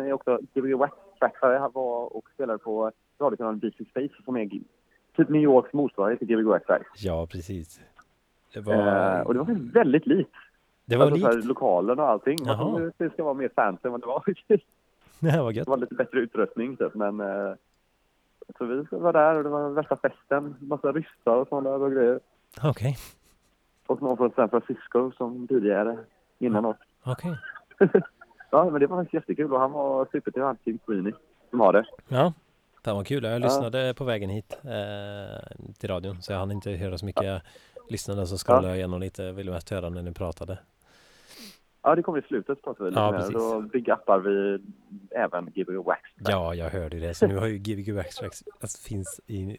är 0.09 0.13
också 0.13 0.39
Gbg 0.55 0.75
Wax 0.75 0.95
trackare 1.19 1.59
här 1.59 1.69
var 1.69 2.17
och 2.17 2.29
spelade 2.35 2.59
på 2.59 2.93
radiokanalen 3.21 3.59
DC 3.61 3.85
Space 3.91 4.15
som 4.25 4.37
är 4.37 4.49
typ 5.17 5.29
New 5.29 5.43
Yorks 5.43 5.73
motsvarighet 5.73 6.19
till 6.19 6.29
Gbg 6.29 6.45
Wax 6.47 6.67
Track. 6.67 6.83
Ja, 6.97 7.27
precis. 7.27 7.81
Det 8.55 8.61
var, 8.61 8.75
Eh, 8.75 9.21
och 9.21 9.35
det 9.35 9.39
var 9.41 9.73
väldigt 9.73 10.07
likt. 10.07 10.31
det 10.85 10.97
var 10.97 11.07
alltså, 11.07 11.27
här, 11.27 11.35
likt. 11.35 11.47
lokalen 11.47 11.99
och 11.99 12.09
allting. 12.09 12.39
Jaha. 12.45 12.91
Det 12.99 13.11
ska 13.13 13.25
vara 13.25 13.35
mer 13.35 13.51
fancy 13.55 13.81
än 13.87 13.93
vad 13.93 14.01
det 14.01 14.07
var. 14.07 14.25
Det 15.21 15.43
var 15.43 15.51
gött. 15.53 15.65
Det 15.67 15.71
var 15.71 15.77
lite 15.77 15.95
bättre 15.95 16.19
utrustning 16.21 16.77
typ, 16.77 16.95
men 16.95 17.21
eh, 17.21 17.55
så 18.59 18.65
vi 18.65 18.85
var 18.91 19.13
där 19.13 19.35
och 19.37 19.43
det 19.45 19.49
var 19.51 19.71
värsta 19.71 19.97
festen. 19.97 20.57
Massa 20.61 20.93
ryssar 20.93 21.37
och 21.37 21.49
sådana 21.49 21.71
och 21.71 21.93
grejer. 21.93 22.21
Okej. 22.63 22.97
Och 23.87 24.03
någon 24.03 24.17
från 24.17 24.31
San 24.31 24.49
Francisco 24.51 25.13
som 25.17 25.49
tidigare 25.49 25.99
innan 26.39 26.65
oss. 26.65 26.77
Okej. 27.05 27.37
Ja, 28.51 28.71
men 28.71 28.81
det 28.81 28.87
var 28.87 28.97
faktiskt 28.97 29.15
jättekul 29.15 29.53
och 29.53 29.61
han 29.61 29.73
var 29.73 30.09
supertrevlig, 30.13 30.65
Tim 30.65 30.79
Sweeney, 30.87 31.13
som 31.51 31.61
har 31.61 31.73
det. 31.73 31.85
Ja. 32.09 32.33
Det 32.83 32.93
var 32.93 33.05
kul. 33.05 33.25
Jag 33.25 33.33
Ja. 33.35 33.39
lyssnade 33.39 33.95
på 33.95 34.05
vägen 34.05 34.31
hit 34.31 34.59
eh, 34.65 35.57
till 35.79 35.91
radion. 35.91 36.23
Så 36.23 36.33
jag 36.33 36.39
hann 36.39 36.51
inte 36.53 36.71
höra 36.71 36.99
så 36.99 37.07
mycket. 37.07 37.25
Jag 37.25 37.41
lyssnade 37.89 38.27
så 38.27 38.37
scrollade 38.37 38.69
jag 38.69 38.77
igenom 38.77 39.01
lite. 39.01 39.33
Ville 39.33 39.51
mest 39.51 39.71
höra 39.71 39.89
när 39.91 40.03
ni 40.03 40.13
pratade. 40.15 40.59
Ja, 41.87 41.95
det 41.95 42.03
kommer 42.03 42.19
i 42.19 42.23
slutet 42.23 42.63
pratar 42.63 42.85
vi 42.85 42.91
Ja, 42.95 43.11
mer. 43.11 43.19
precis. 43.19 43.35
Då 43.35 43.61
big-uppar 43.61 44.19
vi 44.19 44.59
även 45.11 45.47
Gbg 45.55 45.77
Wax 45.85 46.01
Ja, 46.17 46.55
jag 46.55 46.71
hörde 46.71 46.99
det. 47.01 47.15
Så 47.15 47.27
nu 47.27 47.37
har 47.37 47.47
ju 47.47 47.59
Gbg 47.59 47.93
Wax 47.95 48.23
alltså, 48.23 48.89
finns 48.89 49.21
i 49.27 49.59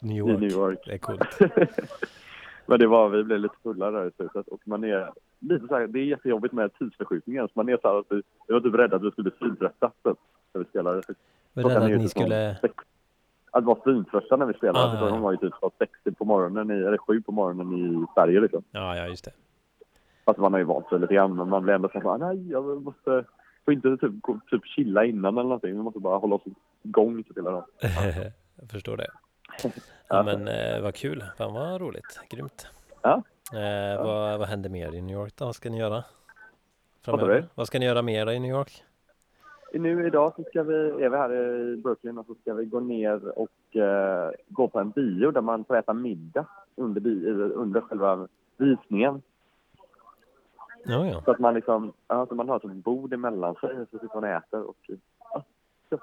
New 0.00 0.14
i 0.14 0.18
York. 0.18 0.40
New 0.40 0.50
York. 0.52 0.78
Det 0.86 0.92
är 0.94 0.98
coolt. 0.98 1.38
Men 2.66 2.78
det 2.78 2.86
var, 2.86 3.08
vi 3.08 3.24
blev 3.24 3.38
lite 3.40 3.54
fulla 3.62 3.90
där 3.90 4.06
i 4.08 4.10
slutet 4.16 4.48
och 4.48 4.60
man 4.64 4.84
är 4.84 5.10
lite 5.38 5.66
så 5.66 5.74
här, 5.74 5.86
det 5.86 5.98
är 5.98 6.04
jättejobbigt 6.04 6.54
med 6.54 6.78
tidsförskjutningen. 6.78 7.46
Så 7.48 7.52
man 7.54 7.68
är 7.68 7.78
så 7.82 7.88
här 7.88 7.98
att 7.98 8.06
vi, 8.10 8.22
vi 8.46 8.54
var 8.54 8.60
typ 8.60 8.74
rädda 8.74 8.96
att 8.96 9.02
vi 9.02 9.10
skulle 9.10 9.30
bli 9.30 9.38
svintrötta 9.38 9.90
typ, 10.04 10.18
när 10.52 10.58
vi 10.58 10.64
spelade. 10.64 11.02
Var 11.52 11.70
ju 11.70 11.76
att 11.76 11.90
ni 11.90 11.98
typ 12.00 12.10
skulle... 12.10 12.56
sex- 12.60 12.84
Att 13.50 13.64
vara 13.64 13.80
svintrötta 13.82 14.36
när 14.36 14.46
vi 14.46 14.54
spelade. 14.54 14.78
Ah, 14.84 14.92
Ah, 15.02 15.04
ja. 15.04 15.10
De 15.10 15.20
var 15.20 15.32
ju 15.32 15.36
typ 15.38 15.54
från 15.60 15.70
sex 15.78 15.92
på 16.18 16.24
morgonen, 16.24 16.70
i, 16.70 16.74
eller 16.74 16.98
sju 16.98 17.22
på 17.22 17.32
morgonen 17.32 17.72
i 18.02 18.06
Sverige 18.14 18.40
liksom. 18.40 18.62
Ja, 18.70 18.96
ja, 18.96 19.06
just 19.06 19.24
det. 19.24 19.30
Fast 20.28 20.38
man 20.38 20.52
har 20.52 20.58
ju 20.58 20.64
vant 20.64 20.88
sig 20.88 20.98
lite 20.98 21.14
grann, 21.14 21.36
men 21.36 21.48
man 21.48 21.62
blir 21.62 21.74
ändå 21.74 21.88
så 21.88 22.00
här, 22.00 22.18
nej, 22.18 22.50
jag 22.50 22.82
måste, 22.82 23.24
får 23.64 23.74
inte 23.74 23.96
typ, 23.96 24.12
typ 24.50 24.64
chilla 24.64 25.04
innan 25.04 25.34
eller 25.38 25.42
någonting. 25.42 25.76
Vi 25.76 25.82
måste 25.82 26.00
bara 26.00 26.18
hålla 26.18 26.34
oss 26.34 26.42
igång 26.82 27.22
typ 27.22 27.36
hela 27.36 27.50
dagen. 27.50 27.64
jag 28.60 28.70
förstår 28.70 28.96
det. 28.96 29.06
Ja, 30.08 30.22
men 30.22 30.48
eh, 30.48 30.82
vad 30.82 30.94
kul. 30.94 31.24
Fan 31.38 31.54
vad 31.54 31.80
roligt. 31.80 32.20
Grymt. 32.30 32.66
Ja. 33.02 33.22
Eh, 33.52 34.04
vad, 34.04 34.38
vad 34.38 34.48
händer 34.48 34.70
mer 34.70 34.94
i 34.94 35.00
New 35.02 35.16
York 35.16 35.32
då? 35.36 35.44
Vad 35.44 35.54
ska 35.54 35.70
ni 35.70 35.78
göra? 35.78 36.04
Framöver? 37.04 37.44
Vad 37.54 37.66
ska 37.66 37.78
ni 37.78 37.86
göra 37.86 38.02
mer 38.02 38.30
i 38.30 38.38
New 38.38 38.50
York? 38.50 38.84
Nu 39.72 40.06
idag 40.06 40.32
så 40.36 40.44
ska 40.44 40.62
vi, 40.62 40.74
är 40.74 41.08
vi 41.08 41.16
här 41.16 41.34
i 41.34 41.76
Brooklyn 41.76 42.18
och 42.18 42.26
så 42.26 42.34
ska 42.34 42.54
vi 42.54 42.64
gå 42.64 42.80
ner 42.80 43.38
och 43.38 43.76
eh, 43.76 44.30
gå 44.48 44.68
på 44.68 44.78
en 44.80 44.90
bio 44.90 45.30
där 45.30 45.40
man 45.40 45.64
får 45.64 45.76
äta 45.76 45.92
middag 45.92 46.46
under, 46.76 47.00
bi, 47.00 47.26
under 47.30 47.80
själva 47.80 48.28
visningen. 48.56 49.22
Ja, 50.88 51.06
ja. 51.06 51.22
Så 51.24 51.30
att 51.30 51.38
man 51.38 51.54
liksom, 51.54 51.92
ja, 52.08 52.26
så 52.26 52.34
man 52.34 52.48
har 52.48 52.56
ett 52.56 52.84
bord 52.84 53.12
emellan 53.12 53.54
sig 53.54 53.70
så 53.90 53.98
sitter 53.98 54.14
man 54.14 54.24
och 54.24 54.30
äter 54.30 54.62
och 54.62 54.90
ja, 55.32 55.44
så. 55.88 55.94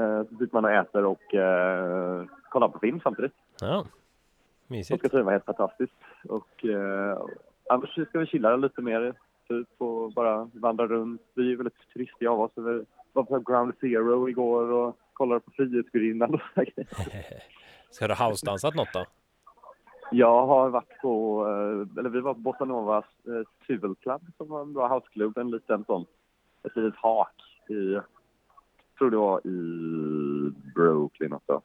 Eh, 0.00 0.22
så 0.24 0.36
sitter 0.38 0.52
man 0.52 0.64
och 0.64 0.70
äter 0.70 1.04
och 1.04 1.34
eh, 1.34 2.24
kollar 2.50 2.68
på 2.68 2.78
film 2.78 3.00
samtidigt. 3.02 3.34
Ja. 3.60 3.84
Det 4.66 4.74
Mysigt. 4.74 5.06
ska 5.08 5.22
vara 5.22 5.32
helt 5.32 5.44
fantastiskt. 5.44 5.92
Och 6.28 6.64
eh, 6.64 7.18
annars 7.70 8.08
ska 8.08 8.18
vi 8.18 8.26
chilla 8.26 8.56
lite 8.56 8.80
mer 8.80 9.14
typ 9.48 9.68
och 9.78 10.12
bara 10.12 10.50
vandra 10.52 10.86
runt. 10.86 11.22
Vi 11.34 11.52
är 11.52 11.56
väldigt 11.56 11.92
turistiga 11.92 12.30
av 12.30 12.40
oss. 12.40 12.52
Vi 12.54 12.84
var 13.12 13.24
på 13.24 13.38
Ground 13.38 13.72
Zero 13.80 14.28
igår 14.28 14.70
och 14.70 14.96
kollade 15.12 15.40
på 15.40 15.50
Frihetsgudinnan 15.50 16.34
och 16.34 16.40
så. 16.54 17.10
Ska 17.90 18.08
du 18.08 18.14
house-dansat 18.14 18.74
något 18.74 18.92
då? 18.92 19.04
Jag 20.10 20.46
har 20.46 20.70
varit 20.70 21.00
på, 21.00 21.46
eh, 21.46 21.98
eller 21.98 22.10
vi 22.10 22.20
var 22.20 22.34
på 22.34 22.40
Bossa 22.40 22.64
eh, 22.64 23.42
Civil 23.66 23.94
Club 23.94 24.20
som 24.36 24.48
var 24.48 24.62
en 24.62 24.72
bra 24.72 24.88
houseklubb, 24.88 25.38
en 25.38 25.50
liten 25.50 25.84
sån, 25.84 26.06
ett 26.62 26.76
litet 26.76 27.00
hak 27.00 27.42
i, 27.68 27.98
tror 28.98 29.10
det 29.10 29.16
var 29.16 29.46
i 29.46 30.52
Brooklyn 30.74 31.32
också. 31.32 31.62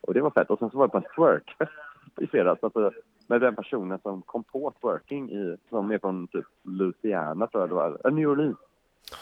Och 0.00 0.14
det 0.14 0.20
var 0.20 0.30
fett. 0.30 0.50
Och 0.50 0.58
sen 0.58 0.70
så 0.70 0.78
var 0.78 0.84
jag 0.84 0.92
på 0.92 0.98
en 0.98 1.14
twerkfest 1.16 1.72
i 2.20 2.26
fredags, 2.26 2.64
alltså 2.64 2.92
med 3.26 3.40
den 3.40 3.56
personen 3.56 3.98
som 4.02 4.22
kom 4.22 4.44
på 4.44 4.72
twerking 4.80 5.30
i, 5.30 5.56
som 5.68 5.90
är 5.90 5.98
från 5.98 6.26
typ 6.28 6.46
Louisiana 6.62 7.46
tror 7.46 7.62
jag 7.62 7.70
det 7.70 7.74
var, 7.74 8.00
äh, 8.04 8.12
New 8.12 8.28
Orleans. 8.28 8.56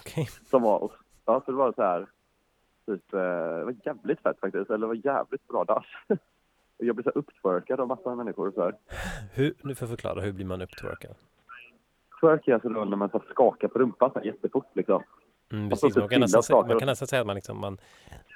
Okej. 0.00 0.26
Som 0.26 0.62
var, 0.62 0.78
och, 0.78 0.92
ja 1.24 1.42
så 1.44 1.50
det 1.50 1.56
var 1.56 1.72
så 1.72 1.82
här, 1.82 2.06
typ, 2.86 3.14
eh, 3.14 3.20
det 3.20 3.64
var 3.64 3.74
jävligt 3.84 4.20
fett 4.20 4.40
faktiskt, 4.40 4.70
eller 4.70 4.78
det 4.78 4.86
var 4.86 5.06
jävligt 5.06 5.48
bra 5.48 5.64
dans. 5.64 5.86
Jag 6.78 6.96
blev 6.96 7.04
så 7.04 7.10
upptwerkad 7.10 7.80
av 7.80 7.88
massa 7.88 8.14
människor 8.14 8.52
så 8.54 8.62
här. 8.62 8.74
Hur, 9.32 9.54
nu 9.62 9.74
får 9.74 9.86
jag 9.88 9.90
förklara, 9.90 10.20
hur 10.20 10.32
blir 10.32 10.46
man 10.46 10.62
upptwerkad? 10.62 11.14
Twerk 12.20 12.48
är 12.48 12.54
alltså 12.54 12.68
då 12.68 12.84
när 12.84 12.96
man 12.96 13.10
så 13.10 13.22
skakar 13.30 13.68
på 13.68 13.78
rumpan 13.78 14.10
så 14.12 14.18
här 14.18 14.26
jättefort 14.26 14.66
liksom. 14.72 15.02
Mm, 15.52 15.70
precis, 15.70 15.96
man 15.96 16.08
kan, 16.08 16.20
nästan, 16.20 16.42
säga- 16.42 16.66
man 16.66 16.78
kan 16.78 16.86
nästan 16.86 17.08
säga 17.08 17.20
att 17.20 17.26
man, 17.26 17.36
liksom, 17.36 17.60
man, 17.60 17.78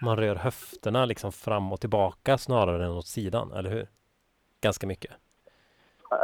man 0.03 0.17
rör 0.17 0.35
höfterna 0.35 1.05
liksom 1.05 1.33
fram 1.33 1.73
och 1.73 1.81
tillbaka 1.81 2.39
snarare 2.39 2.85
än 2.85 2.91
åt 2.91 3.07
sidan, 3.07 3.53
eller 3.53 3.71
hur? 3.71 3.87
Ganska 4.61 4.87
mycket. 4.87 5.11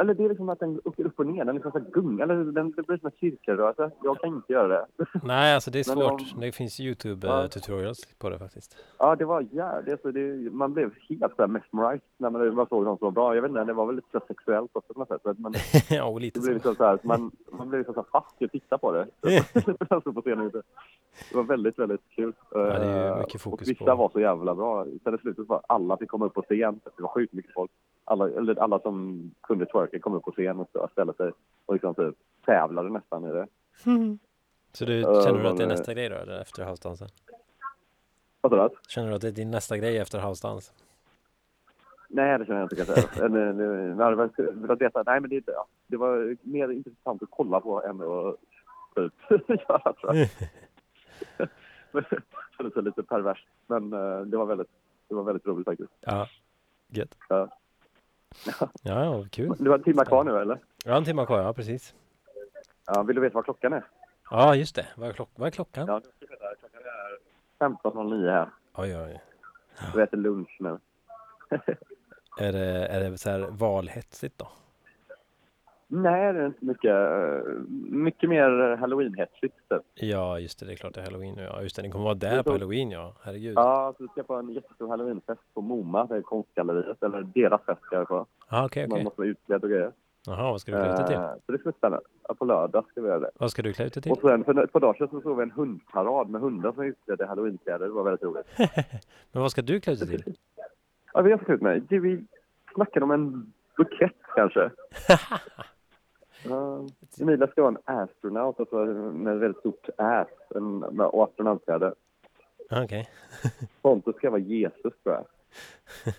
Eller 0.01 0.15
det 0.15 0.25
är 0.25 0.29
liksom 0.29 0.49
att 0.49 0.61
den 0.61 0.81
åker 0.85 1.05
upp 1.07 1.19
och 1.19 1.27
ner, 1.27 1.45
den 1.45 1.55
liksom 1.55 1.73
så 1.73 1.81
gungar, 1.81 2.25
eller 2.29 2.45
den, 2.53 2.71
det 2.71 2.83
blir 2.83 2.97
som 2.99 3.07
en 3.07 3.13
cirkelrörelse. 3.21 3.91
Jag 4.03 4.21
kan 4.21 4.29
inte 4.35 4.53
göra 4.53 4.69
det. 4.69 4.87
Nej, 5.23 5.55
alltså 5.55 5.71
det 5.71 5.79
är 5.79 5.83
svårt. 5.85 6.13
om- 6.35 6.41
Det 6.41 6.53
finns 6.53 6.81
Ja. 6.81 6.85
YouTube-tutorials 6.87 7.99
på 8.19 8.31
det 8.31 8.39
faktiskt. 8.39 8.77
Ja, 8.99 9.17
det 9.17 9.25
var 9.25 9.41
jävligt, 9.51 9.93
alltså 9.93 10.13
det, 10.13 10.51
man 10.53 10.73
blev 10.75 10.91
helt 11.09 11.37
så 11.37 11.43
här 11.43 11.47
mesmerized 11.47 12.01
när 12.17 12.31
man, 12.31 12.55
man 12.55 12.67
såg 12.67 12.85
dem 12.85 12.99
så 12.99 13.11
bra. 13.11 13.35
Jag 13.35 13.43
vet 13.43 13.49
inte, 13.49 13.65
det 13.65 13.73
var 13.73 13.87
väl 13.87 13.97
lite 13.97 14.21
sexuellt 14.29 14.71
också 14.73 14.93
på 14.95 14.99
något 15.01 15.09
sätt. 15.09 15.39
Men 15.39 15.55
ja, 15.91 16.05
och 16.05 16.21
lite 16.21 16.41
det 16.41 16.43
blev 16.43 16.55
liksom 16.55 16.75
så 16.75 16.85
här, 16.85 16.99
man, 17.03 17.31
man 17.53 17.69
blev 17.69 17.79
liksom 17.79 17.95
så 17.95 18.05
fast 18.13 18.43
i 18.43 18.45
att 18.45 18.53
titta 18.53 18.79
på 18.79 18.93
det. 18.93 19.07
alltså 19.91 20.13
på 20.13 20.21
scenen. 20.21 20.51
Det 21.31 21.37
var 21.37 21.43
väldigt, 21.43 21.79
väldigt 21.79 22.09
kul. 22.17 22.33
det 22.51 22.59
är 22.61 23.11
Eh, 23.13 23.19
mycket 23.19 23.41
fokus 23.41 23.69
och 23.69 23.71
vissa 23.71 23.85
på- 23.85 23.95
var 23.97 24.09
så 24.09 24.21
jävla 24.21 24.55
bra. 24.55 24.87
Sen 25.05 25.15
i 25.15 25.19
slutet 25.19 25.49
var 25.49 25.61
alla 25.69 25.97
fick 25.97 26.09
komma 26.11 26.27
upp 26.27 26.35
på 26.35 26.43
scen. 26.43 26.81
Det 26.97 27.03
var 27.03 27.09
sjukt 27.09 27.33
mycket 27.33 27.53
folk. 27.55 27.71
Alla, 28.05 28.29
eller 28.29 28.59
alla 28.59 28.79
som 28.79 29.31
kunde 29.41 29.67
twerka 29.67 29.99
kom 29.99 30.15
upp 30.15 30.25
på 30.25 30.33
scen 30.33 30.61
och 30.61 30.91
ställde 30.93 31.15
sig 31.15 31.33
och 31.67 31.75
liksom 31.75 31.95
typ 31.95 32.15
tävlade 32.47 32.91
nästan 32.91 33.25
i 33.25 33.33
det. 33.33 33.47
Så 34.73 34.85
du, 34.85 35.03
känner 35.03 35.43
du 35.43 35.49
att 35.49 35.57
det 35.57 35.63
är 35.63 35.67
men, 35.67 35.77
nästa 35.77 35.95
grej 35.95 36.09
då, 36.09 36.17
eller 36.17 36.41
efter 36.41 36.65
housedansen? 36.65 37.09
Vad 38.41 38.53
sa 38.53 38.69
du? 38.69 38.75
Känner 38.89 39.09
du 39.09 39.15
att 39.15 39.21
det 39.21 39.29
är 39.29 39.33
din 39.33 39.51
nästa 39.51 39.79
grej 39.79 39.99
efter 39.99 40.19
housedans? 40.19 40.73
Nej, 42.09 42.39
det 42.39 42.47
känner 42.47 42.61
jag 42.61 42.73
inte 42.73 42.77
kanske. 42.77 43.29
Väl 43.29 44.53
velat 44.55 44.81
veta. 44.81 45.03
Nej, 45.07 45.21
men 45.21 45.31
det, 45.31 45.43
ja, 45.47 45.67
det 45.87 45.97
var 45.97 46.37
mer 46.43 46.69
intressant 46.69 47.23
att 47.23 47.29
kolla 47.31 47.61
på 47.61 47.83
än 47.83 48.01
att 48.03 48.37
typ 48.95 49.49
göra 49.69 49.93
tror 49.93 50.17
jag. 50.17 50.29
Det 52.59 52.75
kändes 52.75 52.85
lite 52.85 53.03
perverst, 53.03 53.47
men 53.67 53.93
eh, 53.93 54.21
det 54.21 54.37
var 54.37 54.47
väldigt, 54.47 54.71
det 55.09 55.15
var 55.15 55.23
väldigt 55.23 55.47
roligt 55.47 55.65
faktiskt. 55.65 55.93
Ja, 56.01 56.29
gött. 56.89 57.19
Ja. 57.29 57.49
Ja, 58.83 59.05
ja, 59.05 59.25
kul. 59.31 59.57
Du 59.59 59.71
har 59.71 59.79
en 59.79 59.85
timme 59.85 60.05
kvar 60.05 60.25
nu 60.25 60.39
eller? 60.41 60.59
Jag 60.85 60.93
har 60.93 60.99
en 60.99 61.05
timme 61.05 61.27
kvar, 61.27 61.43
ja 61.43 61.53
precis. 61.53 61.95
Ja, 62.87 63.03
vill 63.03 63.17
du 63.17 63.23
veta 63.23 63.35
vad 63.35 63.45
klockan 63.45 63.73
är? 63.73 63.85
Ja, 64.31 64.55
just 64.55 64.75
det. 64.75 64.87
Vad 64.97 65.09
är, 65.09 65.13
klock 65.13 65.31
vad 65.35 65.47
är 65.47 65.51
klockan? 65.51 65.87
Ja, 65.89 66.01
klockan 66.59 66.81
är 67.61 67.69
15.09 67.69 68.31
här. 68.31 68.49
Oj, 68.75 68.97
oj. 68.97 69.21
Vi 69.95 70.03
äter 70.03 70.17
lunch 70.17 70.57
nu. 70.61 70.79
Är 72.39 72.53
det, 72.53 72.87
är 72.87 73.11
det 73.11 73.19
så 73.19 73.31
här 73.31 73.39
valhetsigt 73.51 74.39
då? 74.39 74.49
Nej, 76.03 76.33
det 76.33 76.41
är 76.41 76.47
inte 76.47 76.65
mycket. 76.65 76.91
eh, 76.95 77.53
Mycket 77.97 78.29
mer 78.31 78.77
halloween-hetsigt. 78.77 79.55
Ja, 79.95 80.39
just 80.39 80.59
det. 80.61 80.67
Det 80.67 80.73
är 80.73 80.77
klart 80.77 80.95
det 80.95 81.01
är 81.01 81.05
halloween 81.05 81.35
nu. 81.35 81.43
Ja, 81.43 81.63
just 81.63 81.77
det. 81.77 81.83
Ni 81.83 81.91
kommer 81.91 82.05
vara 82.05 82.15
där 82.15 82.39
är 82.39 82.43
på 82.43 82.51
halloween, 82.53 82.91
ja. 82.91 83.15
Herregud. 83.23 83.53
Ja, 83.57 83.95
så 83.97 84.03
vi 84.03 84.09
ska 84.09 84.23
på 84.23 84.35
en 84.35 84.49
jättestor 84.53 84.89
halloweenfest 84.89 85.41
på 85.55 85.61
MoMA, 85.61 86.05
det 86.07 86.17
är 86.17 86.23
konstgalleriet. 86.23 87.03
Eller 87.03 87.23
deras 87.23 87.63
fest 87.65 87.83
ska 87.83 87.97
jag 87.97 88.09
på. 88.09 88.27
Ja, 88.51 88.65
okej, 88.67 88.83
Man 88.89 88.93
okej. 88.93 89.05
måste 89.05 89.21
vara 89.21 89.29
utklädd 89.29 89.63
och 89.65 89.71
grejer. 89.71 89.93
Jaha, 90.27 90.51
vad 90.51 90.61
ska 90.61 90.73
du 90.73 90.79
klä 90.79 90.91
ut 90.91 90.97
dig 90.97 91.07
till? 91.07 91.17
Eh, 91.17 91.31
Så 91.47 91.53
det 91.53 91.59
ska 91.59 91.69
bli 91.71 91.79
spännande. 91.79 92.05
Ja, 92.29 92.35
på 92.35 92.45
lördag 92.45 92.85
ska 92.91 93.01
vi 93.01 93.09
göra 93.09 93.19
det. 93.21 93.31
Vad 93.39 93.51
ska 93.51 93.63
du 93.63 93.73
klä 93.73 93.85
ut 93.87 93.95
dig 93.95 94.03
till? 94.03 94.13
Och 94.13 94.21
sen 94.21 94.45
för 94.45 94.65
ett 94.65 94.73
par 94.73 94.81
dagar 94.81 94.95
sedan 94.95 95.09
så 95.09 95.21
såg 95.21 95.37
vi 95.37 95.43
en 95.43 95.51
hundparad 95.51 96.29
med 96.31 96.41
hundar 96.41 96.73
som 96.73 96.83
är 96.83 96.87
utklädda 96.87 97.25
i 97.25 97.27
halloweenkläder. 97.27 97.87
Det 97.87 97.93
var 97.93 98.05
väldigt 98.05 98.23
roligt. 98.23 98.47
Men 99.33 99.43
vad 99.43 99.51
ska 99.51 99.63
du 99.63 99.81
klä 99.81 99.93
ut 99.93 99.99
dig 99.99 100.09
till? 100.09 100.35
Ja, 101.15 101.21
vi 101.23 101.31
har 101.31 101.39
fått 101.39 101.49
ut 101.51 101.63
mig. 101.63 101.83
Vi 101.89 102.25
snackade 102.75 103.05
om 103.05 103.11
en 103.11 103.53
bukett 103.77 104.17
kanske. 104.35 104.71
Ja, 106.49 106.87
Emilia 107.21 107.47
ska 107.47 107.63
vara 107.63 107.75
en 107.85 108.03
astronaut, 108.03 108.61
alltså 108.61 108.77
med 108.77 109.35
ett 109.37 109.43
väldigt 109.43 109.61
stort 109.61 109.89
ass 109.97 110.29
en, 110.55 110.79
med, 110.79 111.07
och 111.07 111.25
astronautkläder. 111.25 111.95
Okej. 112.71 113.09
Pontus 113.83 114.17
ska 114.17 114.31
vara 114.31 114.41
Jesus 114.41 114.93
tror 115.03 115.15
jag. 115.15 115.25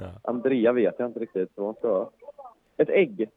Ja. 0.00 0.10
Andrea 0.22 0.72
vet 0.72 0.94
jag 0.98 1.08
inte 1.08 1.20
riktigt 1.20 1.50
vad 1.54 1.66
hon 1.66 1.74
ska 1.74 1.88
vara. 1.88 2.08
Ett 2.76 2.88
ägg. 2.88 3.30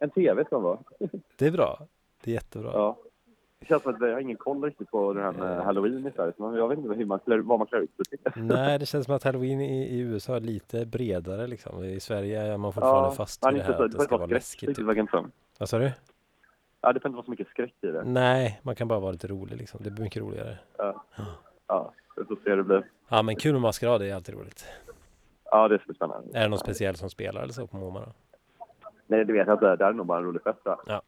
En 0.00 0.10
TV 0.10 0.44
ska 0.44 0.56
hon 0.56 0.62
vara. 0.62 0.78
Det 1.36 1.46
är 1.46 1.50
bra. 1.50 1.86
Det 2.24 2.30
är 2.30 2.34
jättebra. 2.34 2.70
Ja. 2.72 2.96
Det 3.60 3.66
känns 3.66 3.82
som 3.82 3.94
att 3.94 4.00
vi 4.00 4.12
har 4.12 4.20
ingen 4.20 4.36
koll 4.36 4.64
riktigt 4.64 4.90
på 4.90 5.12
det 5.12 5.22
här 5.22 5.32
med 5.32 5.64
halloween 5.64 6.06
i 6.06 6.10
Sverige. 6.10 6.32
så 6.36 6.56
Jag 6.56 6.68
vet 6.68 6.78
inte 6.78 6.94
hur 6.94 7.04
man 7.04 7.18
klär, 7.18 7.38
vad 7.38 7.58
man 7.58 7.66
klär 7.66 7.78
ut 7.78 7.90
sig 7.96 8.04
till. 8.18 8.42
Nej, 8.42 8.78
det 8.78 8.86
känns 8.86 9.06
som 9.06 9.14
att 9.14 9.24
halloween 9.24 9.60
i, 9.60 9.82
i 9.82 9.98
USA 10.00 10.36
är 10.36 10.40
lite 10.40 10.86
bredare 10.86 11.46
liksom. 11.46 11.84
I 11.84 12.00
Sverige 12.00 12.42
är 12.42 12.56
man 12.56 12.72
fortfarande 12.72 13.16
fast 13.16 13.42
man 13.42 13.54
vid 13.54 13.62
är 13.62 13.66
det 13.66 13.72
här 13.72 13.78
så, 13.78 13.84
att 13.84 13.92
det 13.92 14.00
ska 14.00 14.16
vara 14.16 14.26
skräck 14.26 14.36
läskigt. 14.36 14.76
Typ. 14.76 14.86
Vad 15.58 15.68
sa 15.68 15.78
du? 15.78 15.92
Ja, 16.80 16.92
det 16.92 17.00
får 17.00 17.08
inte 17.08 17.16
vara 17.16 17.24
så 17.24 17.30
mycket 17.30 17.48
skräck 17.48 17.74
i 17.80 17.86
det. 17.86 18.02
Nej, 18.04 18.60
man 18.62 18.74
kan 18.74 18.88
bara 18.88 19.00
vara 19.00 19.12
lite 19.12 19.26
rolig 19.26 19.56
liksom. 19.56 19.80
Det 19.84 19.90
blir 19.90 20.04
mycket 20.04 20.22
roligare. 20.22 20.58
Ja, 21.66 21.92
vi 22.16 22.24
får 22.24 22.36
se 22.44 22.50
hur 22.50 22.56
det 22.56 22.64
blir. 22.64 22.84
Ja, 23.08 23.22
men 23.22 23.36
kul 23.36 23.52
med 23.52 23.60
maskerad 23.60 24.02
är 24.02 24.14
alltid 24.14 24.34
roligt. 24.34 24.64
Ja, 25.44 25.68
det 25.68 25.86
bli 25.86 25.94
spännande. 25.94 26.38
Är 26.38 26.42
det 26.42 26.48
någon 26.48 26.58
speciell 26.58 26.96
som 26.96 27.10
spelar 27.10 27.42
eller 27.42 27.52
så 27.52 27.66
på 27.66 27.76
MoMA 27.76 28.00
då? 28.00 28.12
Nej, 29.06 29.24
det 29.24 29.32
vet 29.32 29.46
jag 29.46 29.54
inte. 29.54 29.76
Det 29.76 29.84
är 29.84 29.92
nog 29.92 30.06
bara 30.06 30.18
en 30.18 30.24
rolig 30.24 30.42
fest. 30.42 30.60
Ja. 30.64 31.02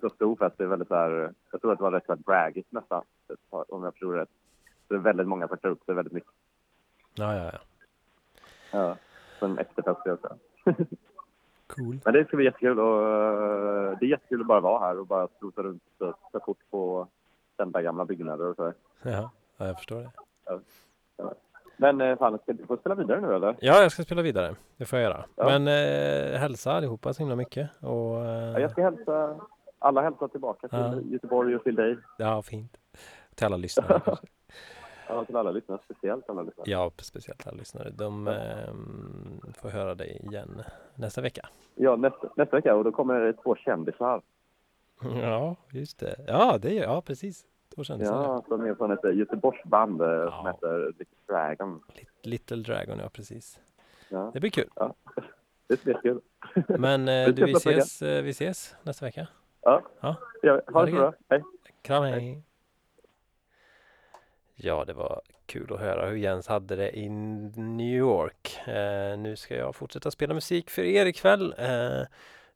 Så 0.00 0.08
stor 0.10 0.36
fest. 0.36 0.54
Det 0.58 0.64
är 0.64 0.68
väldigt 0.68 0.88
så 0.88 0.94
här, 0.94 1.32
jag 1.50 1.60
tror 1.60 1.72
att 1.72 1.78
det 1.78 1.82
var 1.84 1.90
rätt 1.92 2.06
så 2.06 2.12
här 2.12 2.20
dragigt 2.26 2.72
nästan. 2.72 3.02
Om 3.50 3.84
jag 3.84 3.92
förstod 3.92 4.14
rätt. 4.14 4.28
Det 4.88 4.94
är 4.94 4.98
väldigt 4.98 5.26
många 5.28 5.48
som 5.48 5.56
klär 5.56 5.70
upp 5.70 5.84
sig 5.84 5.94
väldigt 5.94 6.12
mycket. 6.12 6.30
Ja, 7.14 7.34
ja, 7.36 7.44
ja. 7.52 7.58
Ja. 8.70 8.96
Så 9.38 9.46
en 9.46 9.58
efterfest 9.58 10.06
också. 10.06 10.36
Cool. 11.66 11.98
Men 12.04 12.14
det 12.14 12.24
ska 12.26 12.36
bli 12.36 12.44
jättekul 12.44 12.80
och 12.80 13.02
eh, 13.02 13.98
det 13.98 14.06
är 14.06 14.10
jättekul 14.10 14.40
att 14.40 14.46
bara 14.46 14.60
vara 14.60 14.80
här 14.80 14.98
och 14.98 15.06
bara 15.06 15.28
strota 15.28 15.62
runt 15.62 15.82
och 15.98 16.14
ta 16.32 16.40
kort 16.40 16.58
på 16.70 17.08
kända 17.56 17.82
gamla 17.82 18.04
byggnader 18.04 18.46
och 18.46 18.56
så. 18.56 18.72
Ja, 19.02 19.30
ja 19.56 19.66
jag 19.66 19.76
förstår 19.76 20.00
det. 20.00 20.10
Men 21.76 22.00
eh, 22.00 22.18
fan, 22.18 22.38
ska 22.38 22.52
du 22.52 22.66
få 22.66 22.76
spela 22.76 22.94
vidare 22.94 23.20
nu 23.20 23.34
eller? 23.34 23.56
Ja, 23.60 23.82
jag 23.82 23.92
ska 23.92 24.02
spela 24.02 24.22
vidare. 24.22 24.54
Det 24.76 24.84
får 24.84 24.98
jag 24.98 25.10
göra. 25.10 25.24
Ja. 25.36 25.44
Men 25.58 25.68
eh, 25.68 26.38
hälsa 26.40 26.72
allihopa 26.72 27.14
så 27.14 27.18
himla 27.22 27.36
mycket. 27.36 27.70
Och, 27.80 28.16
Ja, 28.16 28.56
eh, 28.56 28.60
jag 28.62 28.70
ska 28.70 28.82
hälsa, 28.82 29.40
alla 29.78 30.02
hälsa 30.02 30.28
tillbaka 30.28 30.68
till 30.68 30.78
Ja. 30.78 31.00
Göteborg 31.00 31.56
och 31.56 31.64
till 31.64 31.74
dig. 31.74 31.96
ja, 32.18 32.42
fint. 32.42 32.76
Till 33.34 33.46
alla 33.46 33.56
lyssnare 33.56 34.00
kanske. 34.04 34.26
Ja, 35.08 35.24
till 35.24 35.36
alla 35.36 35.50
lyssnare, 35.50 35.78
speciellt 35.84 36.30
alla 36.30 36.42
lyssnare. 36.42 36.70
Ja, 36.70 36.90
speciellt 36.98 37.46
alla 37.46 37.56
lyssnare. 37.56 37.90
De 37.90 38.28
eh, 38.28 39.52
får 39.62 39.68
höra 39.68 39.94
dig 39.94 40.20
igen 40.24 40.62
nästa 40.94 41.20
vecka. 41.20 41.48
Ja, 41.74 41.96
nästa, 41.96 42.28
nästa 42.36 42.56
vecka 42.56 42.74
och 42.74 42.84
då 42.84 42.92
kommer 42.92 43.20
det 43.20 43.32
två 43.32 43.56
kändisar. 43.56 44.22
Ja, 45.22 45.56
just 45.70 45.98
det. 45.98 46.16
Ja, 46.26 46.58
det 46.62 46.78
är 46.78 46.82
ja, 46.82 47.00
precis. 47.06 47.44
Två 47.74 47.84
kändisar. 47.84 48.14
Ja, 48.14 48.44
som 48.48 48.64
är 48.66 48.74
från 48.74 48.90
ett 48.90 49.04
eh, 49.04 49.12
Göteborgsband 49.16 50.02
eh, 50.02 50.08
Ja. 50.08 50.30
som 50.36 50.46
heter 50.46 50.86
Little 50.98 51.16
Dragon. 51.28 51.80
Lit- 51.94 52.08
Little 52.22 52.56
Dragon, 52.62 52.98
ja 52.98 53.08
precis. 53.08 53.60
Ja, 54.08 54.30
Det 54.34 54.40
blir 54.40 54.50
kul. 54.50 54.68
det 55.68 55.86
är 55.86 56.00
kul. 56.02 56.20
Men 56.78 57.08
eh, 57.08 57.28
du, 57.28 57.44
vi 57.44 57.52
ses, 57.52 58.02
vi 58.02 58.30
ses 58.30 58.76
nästa 58.82 59.04
vecka. 59.06 59.28
Ja, 59.66 59.82
Ja. 60.00 60.16
ja 60.42 60.60
ha 60.66 60.84
det 60.84 60.90
så 60.90 60.96
bra. 60.96 61.12
Hej. 61.28 61.42
Kram 61.82 62.04
hej! 62.04 62.42
Ja, 64.54 64.84
det 64.84 64.92
var 64.92 65.20
kul 65.46 65.72
att 65.72 65.80
höra 65.80 66.06
hur 66.08 66.16
Jens 66.16 66.48
hade 66.48 66.76
det 66.76 66.98
i 66.98 67.08
New 67.08 67.96
York. 67.96 68.58
Eh, 68.66 69.18
nu 69.18 69.36
ska 69.36 69.56
jag 69.56 69.74
fortsätta 69.74 70.10
spela 70.10 70.34
musik 70.34 70.70
för 70.70 70.82
er 70.82 71.06
ikväll. 71.06 71.54
Eh, 71.58 72.02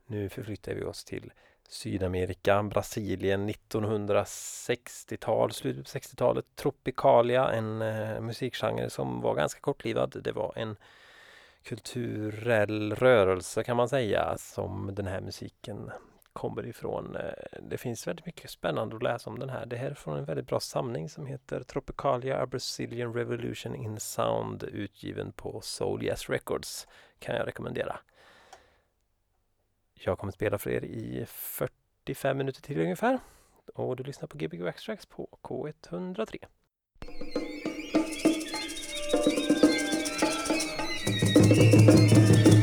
nu 0.06 0.28
förflyttar 0.28 0.74
vi 0.74 0.84
oss 0.84 1.04
till 1.04 1.32
Sydamerika, 1.68 2.62
Brasilien 2.62 3.48
1960-tal, 3.50 5.52
slutet 5.52 5.84
på 5.84 5.88
60-talet. 5.98 6.44
Tropicalia, 6.56 7.52
en 7.52 7.82
eh, 7.82 8.20
musikgenre 8.20 8.90
som 8.90 9.20
var 9.20 9.34
ganska 9.34 9.60
kortlivad. 9.60 10.16
Det 10.24 10.32
var 10.32 10.52
en 10.56 10.76
kulturell 11.62 12.94
rörelse 12.94 13.64
kan 13.64 13.76
man 13.76 13.88
säga 13.88 14.34
som 14.38 14.94
den 14.94 15.06
här 15.06 15.20
musiken 15.20 15.90
kommer 16.32 16.66
ifrån. 16.66 17.16
Eh, 17.16 17.32
det 17.62 17.78
finns 17.78 18.06
väldigt 18.06 18.26
mycket 18.26 18.50
spännande 18.50 18.96
att 18.96 19.02
läsa 19.02 19.30
om 19.30 19.38
den 19.38 19.48
här. 19.48 19.66
Det 19.66 19.76
här 19.76 19.90
är 19.90 19.94
från 19.94 20.18
en 20.18 20.24
väldigt 20.24 20.46
bra 20.46 20.60
samling 20.60 21.08
som 21.08 21.26
heter 21.26 21.62
Tropicalia 21.62 22.42
A 22.42 22.46
Brazilian 22.46 23.14
Revolution 23.14 23.74
in 23.74 24.00
Sound 24.00 24.62
utgiven 24.62 25.32
på 25.32 25.60
Soul 25.60 26.02
Yes 26.04 26.28
Records. 26.30 26.86
Kan 27.18 27.36
jag 27.36 27.46
rekommendera. 27.46 27.98
Jag 29.94 30.18
kommer 30.18 30.32
spela 30.32 30.58
för 30.58 30.70
er 30.70 30.84
i 30.84 31.26
45 31.28 32.38
minuter 32.38 32.62
till 32.62 32.80
ungefär. 32.80 33.18
Och 33.74 33.96
du 33.96 34.02
lyssnar 34.02 34.28
på 34.28 34.38
Gbg 34.38 34.66
Extracts 34.68 35.06
på 35.06 35.28
K103. 35.42 36.46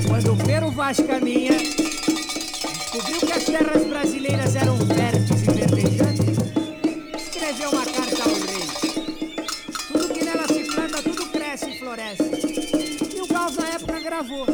Quando 0.07 0.35
Pero 0.45 0.69
Vaz 0.69 0.97
caminha, 0.97 1.53
descobriu 2.97 3.19
que 3.19 3.33
as 3.33 3.43
terras 3.43 3.83
brasileiras 3.85 4.55
eram 4.55 4.77
férteis 4.77 5.41
e 5.43 5.51
verdejantes, 5.51 6.37
escreveu 7.15 7.69
uma 7.69 7.85
carta 7.85 8.23
ao 8.23 8.29
rei. 8.29 8.67
Tudo 9.87 10.13
que 10.13 10.25
nela 10.25 10.47
se 10.47 10.63
planta, 10.63 11.03
tudo 11.03 11.27
cresce 11.27 11.69
e 11.69 11.79
floresce. 11.79 12.23
E 13.15 13.21
o 13.21 13.27
Gauss 13.27 13.55
na 13.55 13.69
época 13.69 13.99
gravou. 13.99 14.45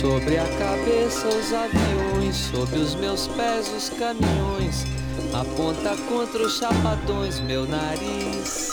Sobre 0.00 0.38
a 0.38 0.46
cabeça 0.58 1.28
os 1.28 1.52
aviões, 1.52 2.36
sob 2.36 2.78
os 2.78 2.94
meus 2.94 3.26
pés 3.28 3.68
os 3.68 3.90
caminhões. 3.90 4.95
Aponta 5.40 5.94
contra 6.08 6.46
os 6.46 6.56
chapadões 6.56 7.40
meu 7.40 7.68
nariz. 7.68 8.70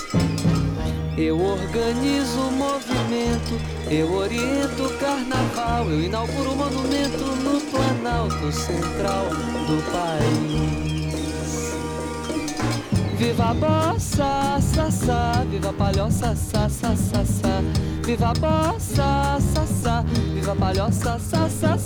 Eu 1.18 1.38
organizo 1.38 2.40
o 2.40 2.52
movimento, 2.54 3.60
eu 3.92 4.14
oriento 4.14 4.86
o 4.86 4.98
carnaval, 4.98 5.90
eu 5.90 6.02
inauguro 6.02 6.52
o 6.52 6.56
monumento 6.56 7.26
no 7.44 7.60
Planalto 7.70 8.50
Central 8.54 9.26
do 9.68 9.84
país. 9.92 10.94
Viva 13.18 13.50
a 13.50 13.54
bossa, 13.54 14.62
sa, 14.62 14.90
sa, 14.90 15.44
viva 15.50 15.70
a 15.70 15.74
palhoça, 15.74 16.34
sa, 16.34 16.70
sa, 16.70 16.96
sa, 16.96 17.26
sa. 17.26 17.62
Viva 18.06 18.30
a 18.30 18.34
bossa, 18.34 19.38
sa, 19.54 19.66
sa, 19.66 20.02
viva 20.34 20.54
a 20.54 20.56
palhoça, 20.56 21.20
sa, 21.20 21.50
sa, 21.50 21.78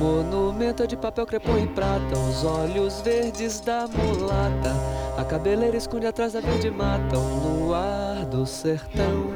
monumento 0.00 0.86
de 0.86 0.96
papel 0.96 1.26
crepom 1.26 1.58
e 1.58 1.66
prata, 1.66 2.18
os 2.18 2.42
olhos 2.42 3.02
verdes 3.02 3.60
da 3.60 3.86
mulata. 3.86 4.74
A 5.18 5.24
cabeleira 5.24 5.76
esconde 5.76 6.06
atrás 6.06 6.32
da 6.32 6.40
verde 6.40 6.70
mata, 6.70 7.18
o 7.18 7.66
luar 7.66 8.24
do 8.24 8.46
sertão. 8.46 9.30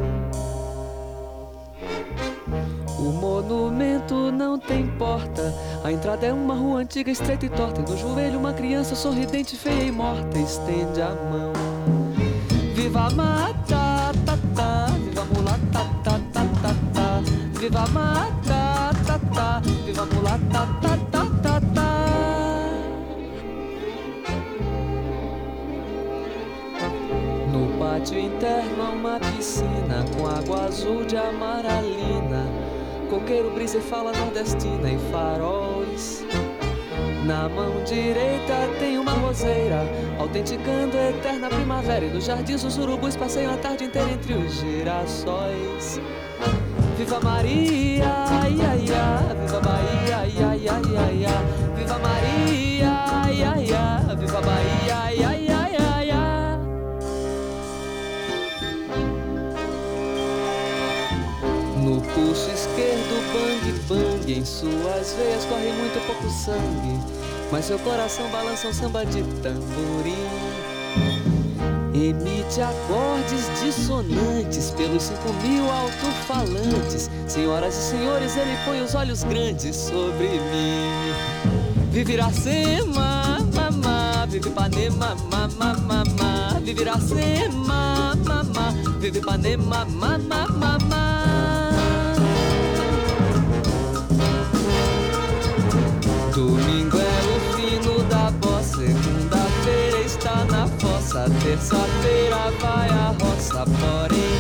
O 2.99 3.13
monumento 3.13 4.33
não 4.33 4.59
tem 4.59 4.87
porta. 4.87 5.55
A 5.85 5.93
entrada 5.93 6.25
é 6.25 6.33
uma 6.33 6.55
rua 6.55 6.81
antiga, 6.81 7.11
estreita 7.11 7.45
e 7.45 7.51
torta. 7.51 7.83
E 7.83 7.85
no 7.85 7.99
joelho, 7.99 8.39
uma 8.39 8.55
criança 8.55 8.95
sorridente, 8.95 9.57
feia 9.57 9.83
e 9.83 9.93
morta, 9.93 10.39
estende 10.39 11.03
a 11.03 11.11
mão. 11.11 11.53
Viva 12.75 13.01
a 13.01 13.11
mata, 13.11 14.13
ta, 14.25 14.39
ta, 14.57 14.87
viva 14.87 15.21
a 15.21 15.25
mulata, 15.27 15.91
ta, 16.03 16.19
ta, 16.33 16.47
ta, 16.63 16.75
ta. 16.95 17.21
Viva 17.61 17.81
a 17.81 17.87
mata, 17.89 18.44
viva 19.61 20.07
mulata, 20.07 20.69
ta, 20.81 20.97
ta, 21.11 21.27
ta, 21.43 21.61
ta. 21.75 21.95
No 27.53 27.79
pátio 27.79 28.19
interno 28.19 28.83
há 28.83 28.91
uma 28.91 29.21
piscina 29.21 30.05
com 30.17 30.27
água 30.27 30.67
azul 30.67 31.05
de 31.05 31.17
amaralina. 31.17 32.47
Coqueiro 33.11 33.51
brisa 33.51 33.79
e 33.79 33.81
fala 33.81 34.13
nordestina 34.13 34.91
e 34.91 34.99
faróis. 35.11 36.25
Na 37.25 37.49
mão 37.49 37.83
direita 37.85 38.69
tem 38.79 38.99
uma 38.99 39.13
roseira, 39.13 39.81
autenticando 40.19 40.97
a 40.97 41.11
eterna 41.11 41.49
primavera. 41.49 42.05
E 42.05 42.11
nos 42.11 42.25
jardins 42.25 42.65
os 42.65 42.77
urubus 42.77 43.17
passeiam 43.17 43.55
a 43.55 43.57
tarde 43.57 43.85
inteira 43.85 44.11
entre 44.11 44.35
os 44.35 44.53
girassóis. 44.61 46.01
Viva 46.99 47.21
Maria, 47.21 48.14
ia, 48.49 48.77
ia, 48.77 49.35
viva 49.41 49.61
Bahia, 49.61 50.27
ia, 50.27 50.57
ia, 50.57 50.81
ia, 50.81 51.13
ia. 51.13 51.37
Viva 51.77 51.99
Maria, 51.99 52.95
ia, 53.31 53.57
ia, 53.61 54.15
viva 54.15 54.41
Bahia, 54.41 55.13
ia, 55.13 55.37
ia, 55.37 55.71
ia, 55.71 56.05
ia. 56.05 56.59
No 61.77 62.01
pulso 62.01 62.51
esquerdo, 62.51 63.15
bang 63.33 63.65
bang, 63.89 64.33
em 64.33 64.45
suas 64.45 65.13
veias 65.15 65.45
corre 65.45 65.73
muito 65.73 66.07
pouco 66.07 66.31
sangue, 66.31 66.99
mas 67.51 67.67
seu 67.67 67.79
coração 67.79 68.29
balança 68.31 68.69
um 68.69 68.73
samba 68.73 69.05
de 69.05 69.23
tamborim. 69.43 70.54
Emite 71.95 72.61
acordes 72.61 73.49
dissonantes 73.63 74.73
pelos 74.73 75.05
cinco 75.05 75.33
mil 75.47 75.71
alto-falantes. 75.71 77.09
Senhoras 77.29 77.73
e 77.73 77.91
senhores, 77.91 78.37
ele 78.37 78.57
põe 78.65 78.83
os 78.83 78.97
olhos 78.97 79.23
grandes 79.23 79.77
sobre 79.77 80.27
mim. 80.29 81.15
Vive 81.93 82.15
Iracema, 82.15 83.39
mamá, 83.55 84.27
vive 84.27 84.49
Ipanema, 84.49 85.15
mamá, 85.31 85.75
mamá. 85.79 86.59
Vive 86.65 86.81
Iracema, 86.83 88.17
mamá, 88.25 88.75
vive 88.99 89.21
Ipanema, 89.21 89.85
mamá, 89.85 90.49
mamá. 90.49 90.84
Terça-feira 101.23 102.51
vai 102.61 102.89
a 102.89 103.15
roça, 103.23 103.65
porém 103.65 104.35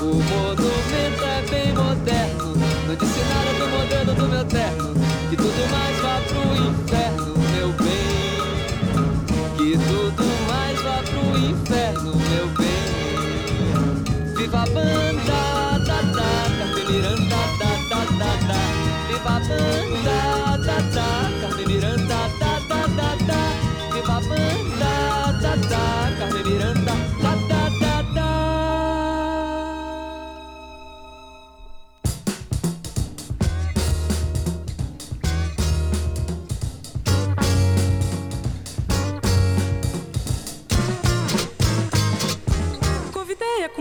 o 0.00 0.14
monumento 0.14 1.24
é 1.24 1.42
bem 1.50 1.72
moderno, 1.74 2.54
não 2.88 2.94
disse 2.96 3.20
nada 3.28 3.52
do 3.58 3.68
modelo 3.68 4.14
do 4.14 4.28
meu 4.28 4.44
terno, 4.46 4.94
que 5.28 5.36
tudo 5.36 5.70
mais 5.70 5.98
vá 6.00 6.20
pro 6.26 6.56
inferno, 6.56 7.34
meu 7.52 7.68
bem, 7.74 8.38
que 9.58 9.78
tudo 9.78 10.24
mais 10.48 10.80
vá 10.80 11.02
pro 11.02 11.38
inferno, 11.38 12.16
meu 12.16 12.48
bem. 12.56 14.34
Viva 14.36 14.62
a 14.62 14.66
banda, 14.66 15.78
da 15.86 16.00
da, 16.00 16.30
Carmen 16.58 16.86
Miranda, 16.88 17.36
da 17.58 17.72
da 17.90 18.04
da 18.18 18.32
da. 18.48 18.60
Viva 19.06 19.30
a 19.30 19.40
banda, 19.40 20.56
da 20.64 20.78
da, 20.94 21.08
Carmen 21.42 21.66
Miranda, 21.66 22.18
da 22.40 22.58
da 22.68 22.86
da 22.86 23.14
da. 23.26 23.42
Viva 23.94 24.16
a 24.16 24.20
banda, 24.20 24.69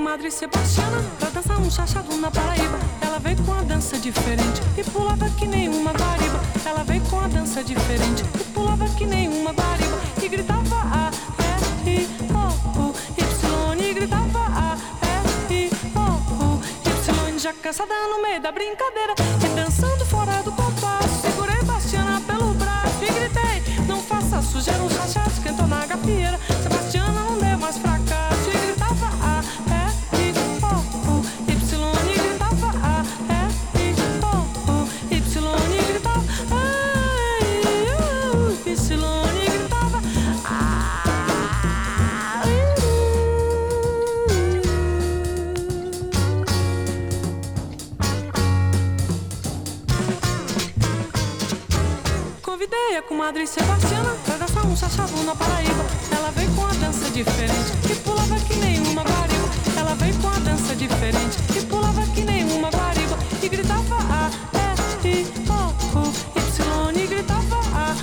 comadre 0.09 0.31
Sebastiana 0.31 1.03
pra 1.19 1.29
dançar 1.29 1.59
um 1.59 1.69
chachado 1.69 2.17
na 2.17 2.31
Paraíba. 2.31 2.79
Ela 2.99 3.19
veio 3.19 3.37
com 3.43 3.53
a 3.53 3.61
dança 3.61 3.95
diferente 3.95 4.59
e 4.75 4.83
pulava 4.83 5.29
que 5.29 5.45
nem 5.45 5.69
uma 5.69 5.91
guariba. 5.91 6.39
Ela 6.65 6.83
veio 6.83 7.01
com 7.01 7.19
a 7.19 7.27
dança 7.27 7.63
diferente 7.63 8.23
e 8.33 8.43
pulava 8.45 8.89
que 8.89 9.05
nem 9.05 9.27
uma 9.27 9.51
guariba. 9.51 9.99
E 10.19 10.27
gritava 10.27 10.77
A, 10.77 11.11
I, 11.87 12.07
O, 12.33 12.89
U, 12.89 12.95
Y. 13.19 13.87
E 13.87 13.93
gritava 13.93 14.39
A, 14.39 14.77
I, 15.53 15.69
O, 15.93 16.55
U, 16.55 16.61
Y. 16.87 17.37
Já 17.37 17.53
cansada 17.53 17.93
no 18.09 18.19
meio 18.23 18.41
da 18.41 18.51
brincadeira 18.51 19.13
e 19.45 19.55
dançando 19.55 20.03
fora 20.07 20.41
do 20.41 20.51
compasso. 20.53 21.21
Segurei 21.21 21.61
Bastiana 21.61 22.19
pelo 22.21 22.55
braço 22.55 23.03
e 23.03 23.13
gritei: 23.13 23.85
Não 23.87 24.01
faça 24.01 24.41
sujeira, 24.41 24.81
um 24.81 24.89
chachado 24.89 25.29
esquentou 25.29 25.67
na 25.67 25.85
gafieira. 25.85 26.39
Sebastiana 26.63 27.11
não 27.11 27.37
deu 27.37 27.59
mais 27.59 27.77
fracasso 27.77 28.28
e 28.28 28.28
a 52.97 53.01
comadre 53.03 53.45
Sebastiana 53.45 54.15
pra 54.25 54.37
dançar 54.37 54.65
um 54.65 54.75
chachado 54.75 55.23
na 55.23 55.35
Paraíba. 55.35 55.85
Ela 56.15 56.31
veio 56.31 56.51
com 56.55 56.65
a 56.65 56.73
dança 56.73 57.09
diferente 57.11 57.71
e 57.89 57.95
pulava 57.95 58.35
que 58.39 58.55
nem 58.55 58.79
uma 58.87 59.03
guariba. 59.03 59.49
Ela 59.77 59.95
veio 59.95 60.15
com 60.15 60.27
a 60.27 60.39
dança 60.39 60.75
diferente 60.75 61.37
e 61.55 61.61
pulava 61.65 62.01
que 62.13 62.21
nem 62.21 62.43
uma 62.51 62.69
guariba. 62.69 63.17
E 63.43 63.47
gritava 63.47 63.95
A, 63.95 64.29
E, 65.05 65.07
I, 65.07 65.27
O, 65.49 65.99
U, 65.99 66.13
Y. 66.35 67.03
E 67.03 67.07
gritava 67.07 67.59
A, 67.73 67.95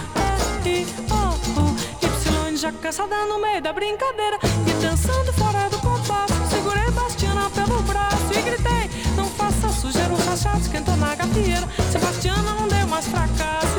E, 0.64 0.68
I, 0.68 0.86
O, 1.10 1.60
U, 1.60 1.76
Y. 2.02 2.56
Já 2.56 2.72
cansada 2.72 3.26
no 3.26 3.40
meio 3.40 3.60
da 3.60 3.72
brincadeira 3.72 4.38
e 4.66 4.82
dançando 4.82 5.32
fora 5.32 5.68
do 5.68 5.78
compasso. 5.78 6.34
Segurei 6.48 6.90
Bastiana 6.92 7.50
pelo 7.50 7.82
braço 7.82 8.32
e 8.32 8.42
gritei: 8.42 8.90
Não 9.16 9.26
faça 9.26 9.68
sujeira, 9.68 10.12
o 10.12 10.22
chachado 10.22 10.60
esquentou 10.60 10.96
na 10.96 11.14
gafieira. 11.14 11.68
Sebastiana 11.90 12.52
não 12.52 12.68
deu 12.68 12.86
mais 12.86 13.06
fracasso 13.06 13.76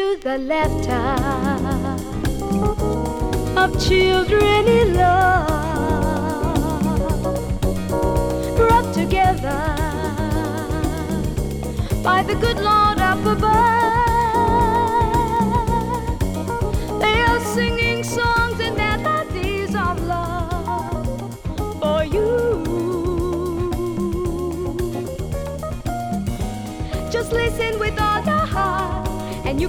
to 0.00 0.16
the 0.22 0.38
laughter 0.38 1.08
of 3.62 3.70
children 3.86 4.62
in 4.66 4.94
love, 4.94 5.46
brought 8.56 8.94
together 8.94 9.60
by 12.02 12.22
the 12.22 12.34
good 12.44 12.58
Lord 12.68 12.89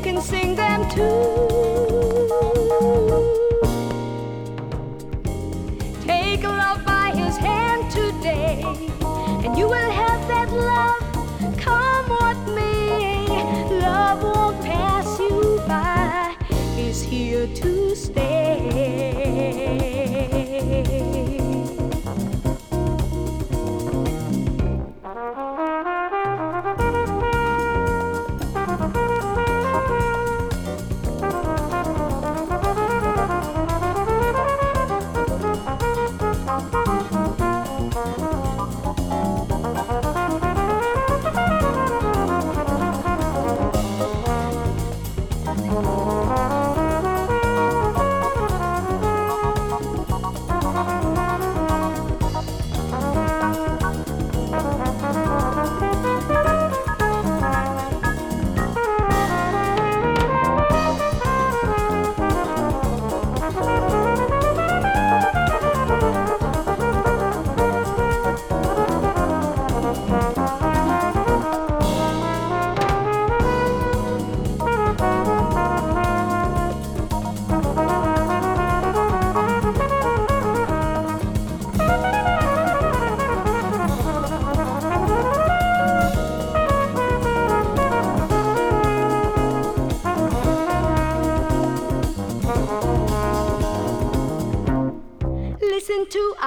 can 0.02 0.20
sing 0.20 0.56
them 0.56 0.90
too. 0.90 1.81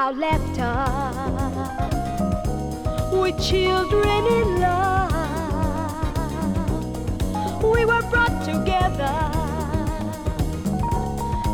Our 0.05 0.13
laughter 0.13 0.77
with 3.11 3.41
children 3.43 4.27
in 4.27 4.61
love. 4.61 5.15
We 7.63 7.87
were 7.87 8.03
brought 8.11 8.45
together 8.45 9.17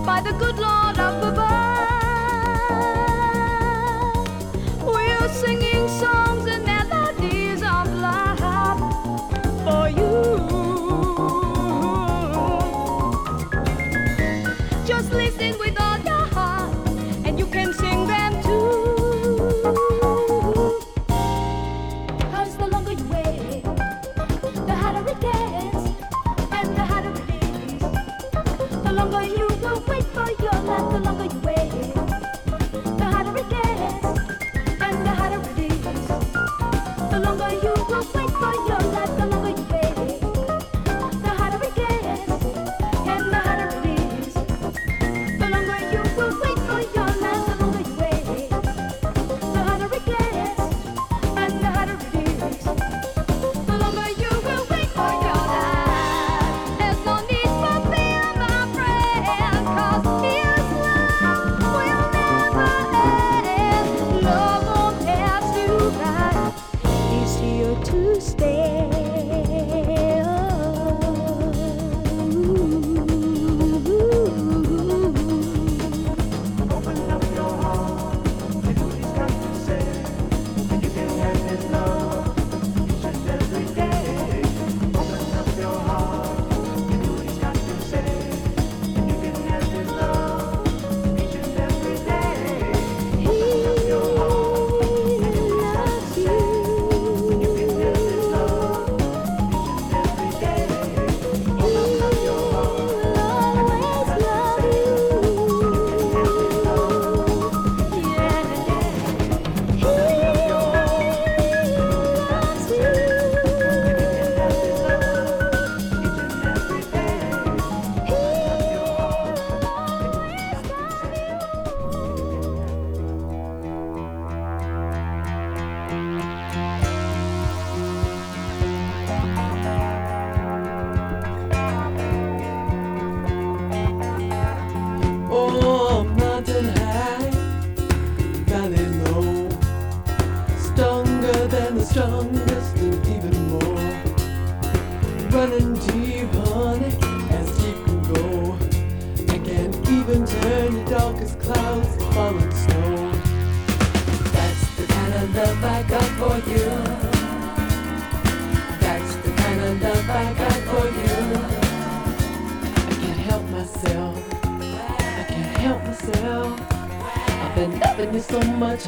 by 0.04 0.20
the 0.24 0.32
good 0.36 0.58
Lord 0.58 0.98
up 0.98 1.19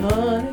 time. 0.03 0.52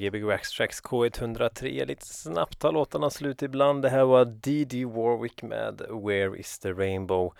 Gbg 0.00 0.24
Wax 0.24 0.50
Tracks 0.50 0.82
K103. 0.82 1.84
Lite 1.86 2.06
snabbt 2.06 2.58
tar 2.58 2.72
låtarna 2.72 3.10
slut 3.10 3.42
ibland. 3.42 3.82
Det 3.82 3.88
här 3.88 4.04
var 4.04 4.24
D.D. 4.24 4.84
Warwick 4.84 5.42
med 5.42 5.82
Where 5.90 6.38
is 6.38 6.58
the 6.58 6.72
Rainbow. 6.72 7.34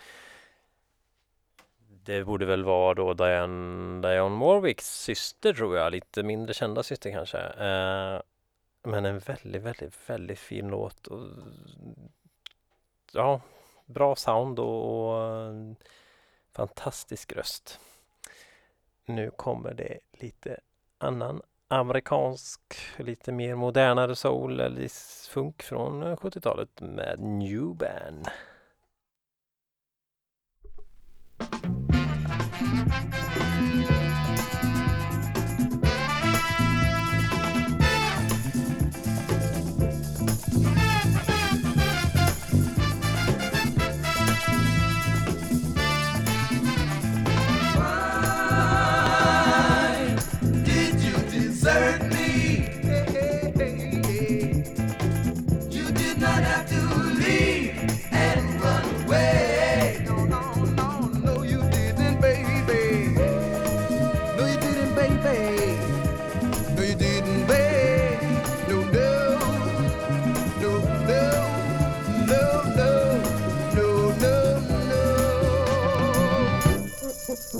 Det 2.03 2.23
borde 2.23 2.45
väl 2.45 2.63
vara 2.63 2.93
då 2.93 3.13
Diane, 3.13 4.01
Diane 4.01 4.45
Warwicks 4.45 5.01
syster 5.01 5.53
tror 5.53 5.77
jag. 5.77 5.91
Lite 5.91 6.23
mindre 6.23 6.53
kända 6.53 6.83
syster 6.83 7.11
kanske. 7.11 7.37
Eh, 7.37 8.21
men 8.83 9.05
en 9.05 9.19
väldigt, 9.19 9.61
väldigt, 9.61 10.09
väldigt 10.09 10.39
fin 10.39 10.67
låt. 10.67 11.07
Och, 11.07 11.27
ja, 13.11 13.41
bra 13.85 14.15
sound 14.15 14.59
och, 14.59 15.09
och 15.15 15.75
fantastisk 16.53 17.33
röst. 17.33 17.79
Nu 19.05 19.31
kommer 19.31 19.73
det 19.73 19.99
lite 20.11 20.59
annan 20.97 21.41
amerikansk, 21.71 22.61
lite 22.97 23.31
mer 23.31 23.55
modernare 23.55 24.15
soul 24.15 24.59
eller 24.59 24.87
funk 25.29 25.63
från 25.63 26.03
eh, 26.03 26.15
70-talet 26.15 26.81
med 26.81 27.19
New 27.19 27.75
Band. 27.75 28.27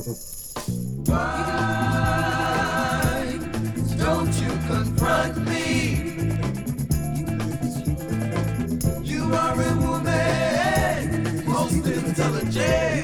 Why 0.01 0.17
don't 3.99 4.33
you 4.41 4.49
confront 4.65 5.37
me? 5.45 5.67
You 9.03 9.23
are 9.35 9.61
a 9.61 9.75
woman, 9.75 11.45
most 11.45 11.85
intelligent. 11.85 13.00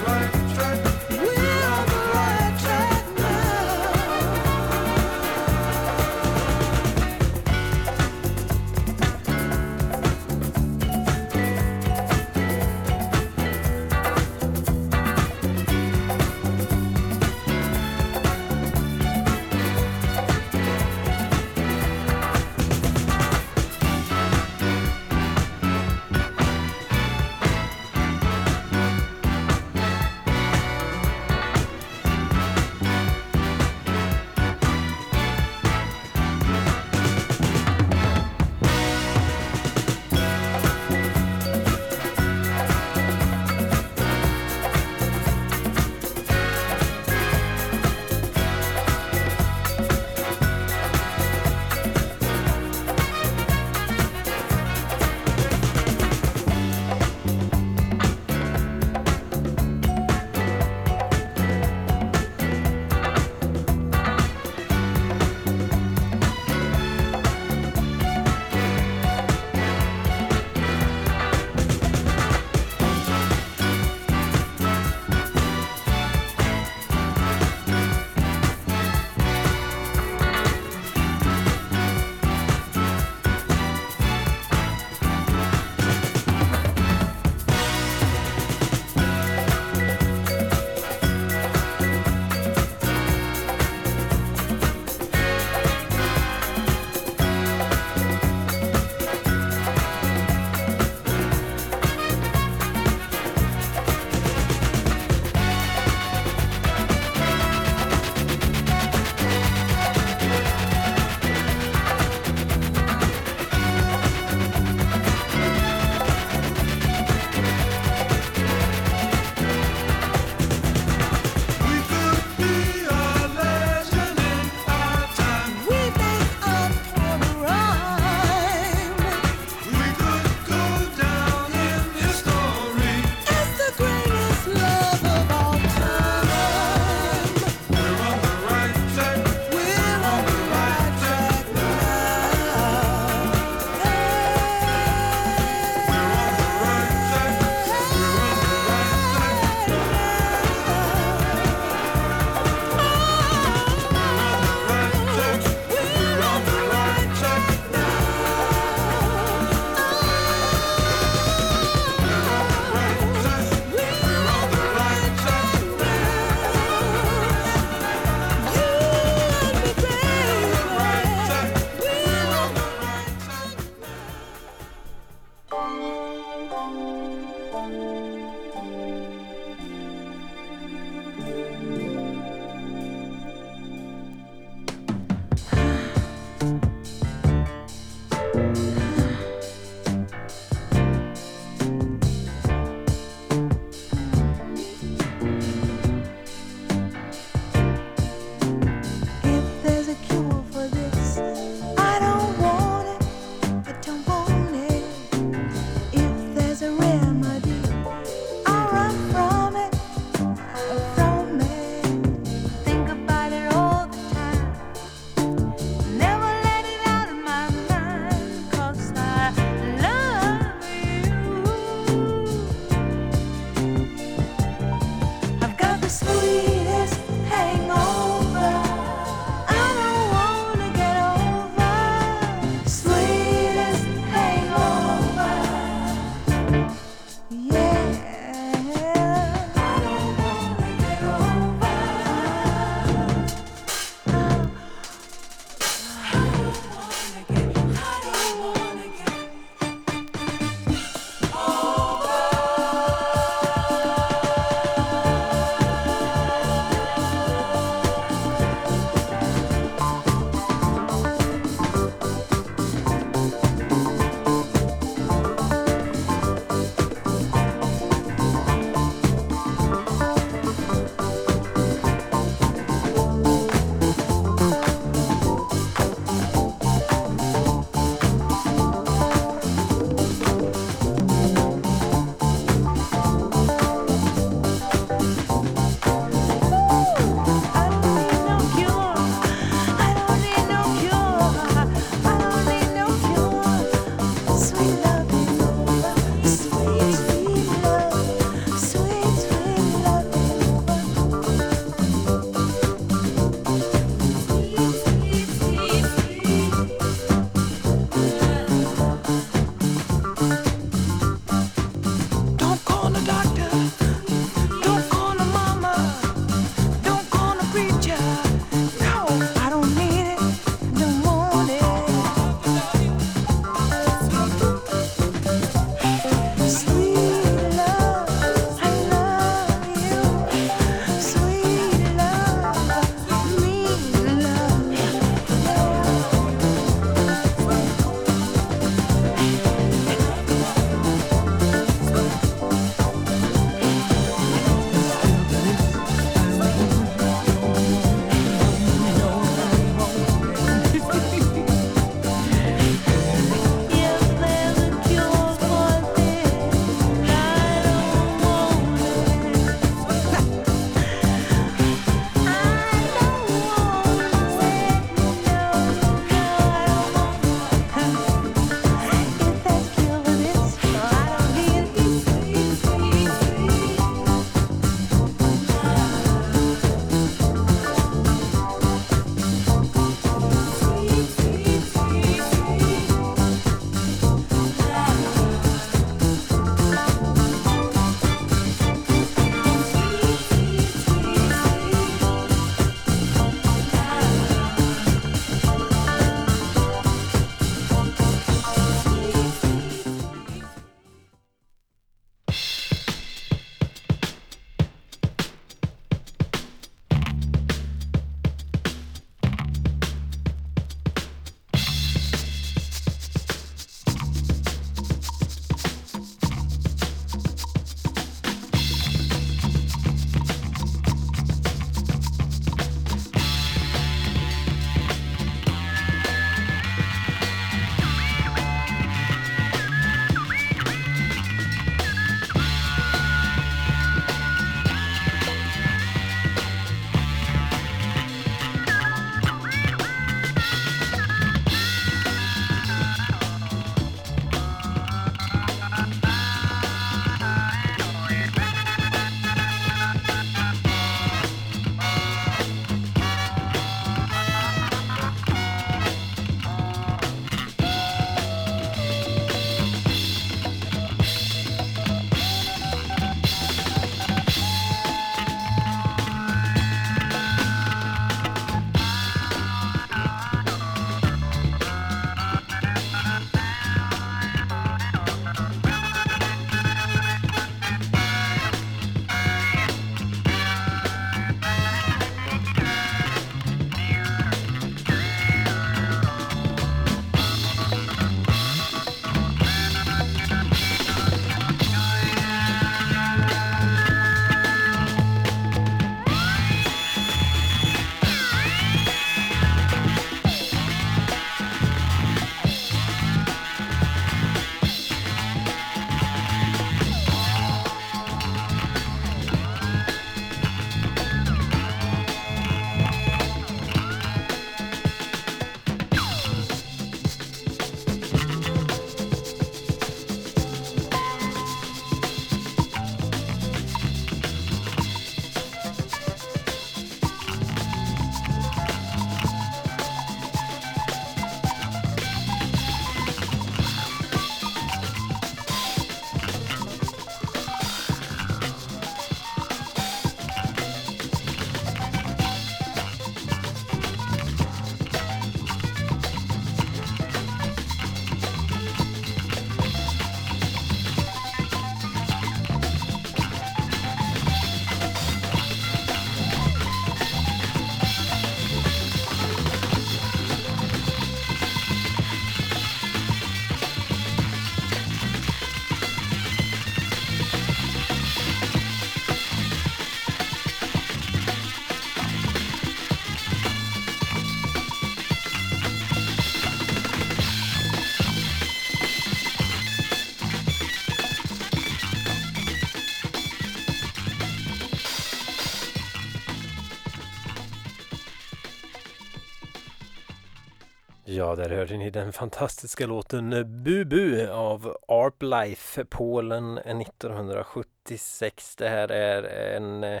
Ja, 591.18 591.36
där 591.36 591.50
hörde 591.50 591.76
ni 591.76 591.90
den 591.90 592.12
fantastiska 592.12 592.86
låten 592.86 593.30
Bubu 593.64 594.28
av 594.28 594.76
Arp 594.88 595.22
Life, 595.22 595.84
Polen 595.84 596.58
1976. 596.58 598.56
Det 598.56 598.68
här 598.68 598.88
är 598.88 599.22
en 599.56 599.84
eh, 599.84 600.00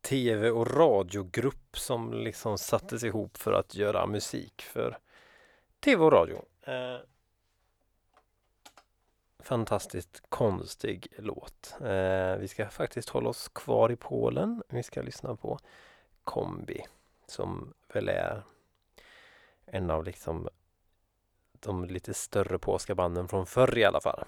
tv 0.00 0.50
och 0.50 0.76
radiogrupp 0.76 1.78
som 1.78 2.12
liksom 2.12 2.58
sattes 2.58 3.04
ihop 3.04 3.36
för 3.36 3.52
att 3.52 3.74
göra 3.74 4.06
musik 4.06 4.62
för 4.62 4.98
tv 5.80 6.04
och 6.04 6.12
radio. 6.12 6.42
Eh, 6.62 6.96
fantastiskt 9.38 10.22
konstig 10.28 11.06
låt. 11.18 11.74
Eh, 11.80 12.36
vi 12.36 12.48
ska 12.48 12.68
faktiskt 12.68 13.08
hålla 13.08 13.28
oss 13.28 13.48
kvar 13.48 13.92
i 13.92 13.96
Polen. 13.96 14.62
Vi 14.68 14.82
ska 14.82 15.02
lyssna 15.02 15.36
på 15.36 15.58
Kombi 16.24 16.84
som 17.26 17.74
väl 17.92 18.08
är 18.08 18.42
en 19.66 19.90
av 19.90 20.04
liksom 20.04 20.48
de 21.60 21.84
lite 21.84 22.14
större 22.14 22.58
polska 22.58 22.94
banden 22.94 23.28
från 23.28 23.46
förr 23.46 23.78
i 23.78 23.84
alla 23.84 24.00
fall. 24.00 24.24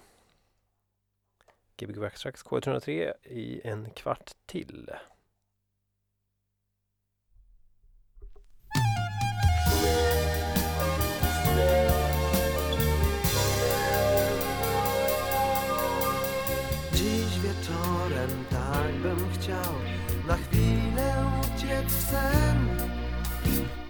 Gbg 1.77 1.97
Waxtrax 1.97 2.43
K103 2.45 3.13
i 3.23 3.61
en 3.63 3.89
kvart 3.89 4.31
till. 4.45 4.89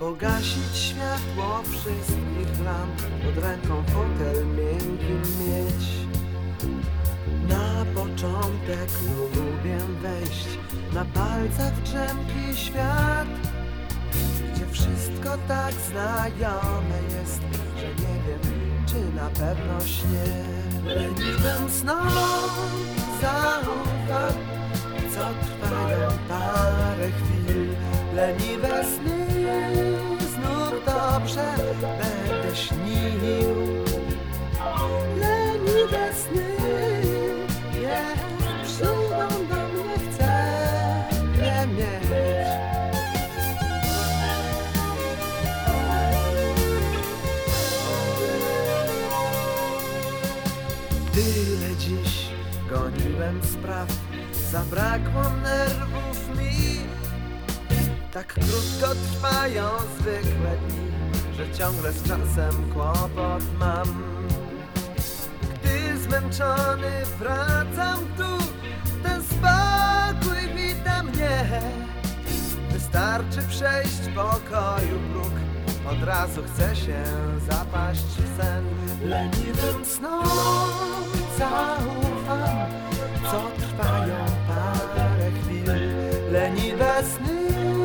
Pogasić 0.02 0.78
światło 0.78 1.62
wszystkich 1.64 2.66
lamp 2.66 3.02
Pod 3.02 3.44
ręką 3.44 3.84
fotel 3.84 4.46
miękki 4.48 5.14
mieć. 5.40 5.84
Na 7.50 7.86
początek 7.96 8.90
lubię 9.36 9.78
wejść. 10.02 10.48
Na 10.94 11.06
palcach 11.06 11.82
drzemki 11.84 12.56
świat 12.56 13.28
Gdzie 14.54 14.66
wszystko 14.72 15.38
tak 15.48 15.74
znajome 15.74 16.98
jest 17.20 17.42
Że 17.78 17.88
nie 17.88 18.16
wiem 18.28 18.54
czy 18.86 19.16
na 19.16 19.30
pewno 19.30 19.82
śnie 19.86 20.44
Leniwym 20.86 21.70
snom 21.70 22.08
zaufam 23.22 24.34
Co 25.14 25.28
trwają 25.46 26.10
parę 26.30 27.12
chwil. 27.12 27.76
Leniwe 28.16 28.84
sny 28.86 29.91
dobrze 31.36 31.76
będę 31.82 32.56
śnił. 32.56 33.56
Leniwe 35.20 36.14
sny 36.14 36.56
niech 37.74 38.66
przyjdą 38.66 39.30
do 39.50 39.68
mnie 39.68 39.96
Chcę 40.12 40.34
je 41.38 41.68
mieć. 41.68 42.52
Tyle 51.14 51.76
dziś 51.78 52.28
goniłem 52.70 53.42
spraw 53.44 53.88
Zabrakło 54.52 55.24
nerwów 55.44 56.38
mi. 56.38 56.82
Tak 58.14 58.28
krótko 58.34 58.96
trwają 58.96 59.70
zwykłe 60.00 60.58
dni 60.68 60.91
Że 61.42 61.58
ciągle 61.58 61.92
z 61.92 62.04
czasem 62.04 62.72
kłopot 62.74 63.44
mam. 63.60 64.04
Gdy 65.54 65.98
zmęczony 65.98 66.92
wracam 67.20 68.00
tu 68.18 68.46
Ten 69.04 69.24
spokój 69.24 70.56
wita 70.56 71.04
mnie. 71.04 71.62
Wystarczy 72.72 73.42
przejść 73.50 74.02
pokoju 74.16 75.00
próg 75.14 75.32
Od 75.92 76.04
razu 76.04 76.42
chce 76.44 76.76
się 76.76 77.04
zapaść 77.50 78.06
w 78.06 78.42
sen. 78.42 78.66
Leniwym 79.04 79.86
snom 79.86 80.26
zaufam 81.38 82.72
Co 83.32 83.52
trwają 83.58 84.26
parę 84.48 85.32
chwil. 85.32 85.72
Leniwe 86.32 87.04
sny 87.04 87.81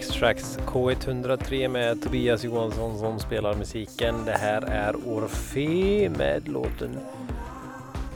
Gbg 0.00 0.06
Wax 0.06 0.18
Tracks 0.18 0.58
K103 0.58 1.68
med 1.68 2.02
Tobias 2.02 2.44
Johansson 2.44 2.98
som 2.98 3.18
spelar 3.18 3.54
musiken. 3.54 4.24
Det 4.24 4.32
här 4.32 4.62
är 4.62 4.96
Orfe 4.96 6.08
med 6.08 6.48
låten 6.48 7.00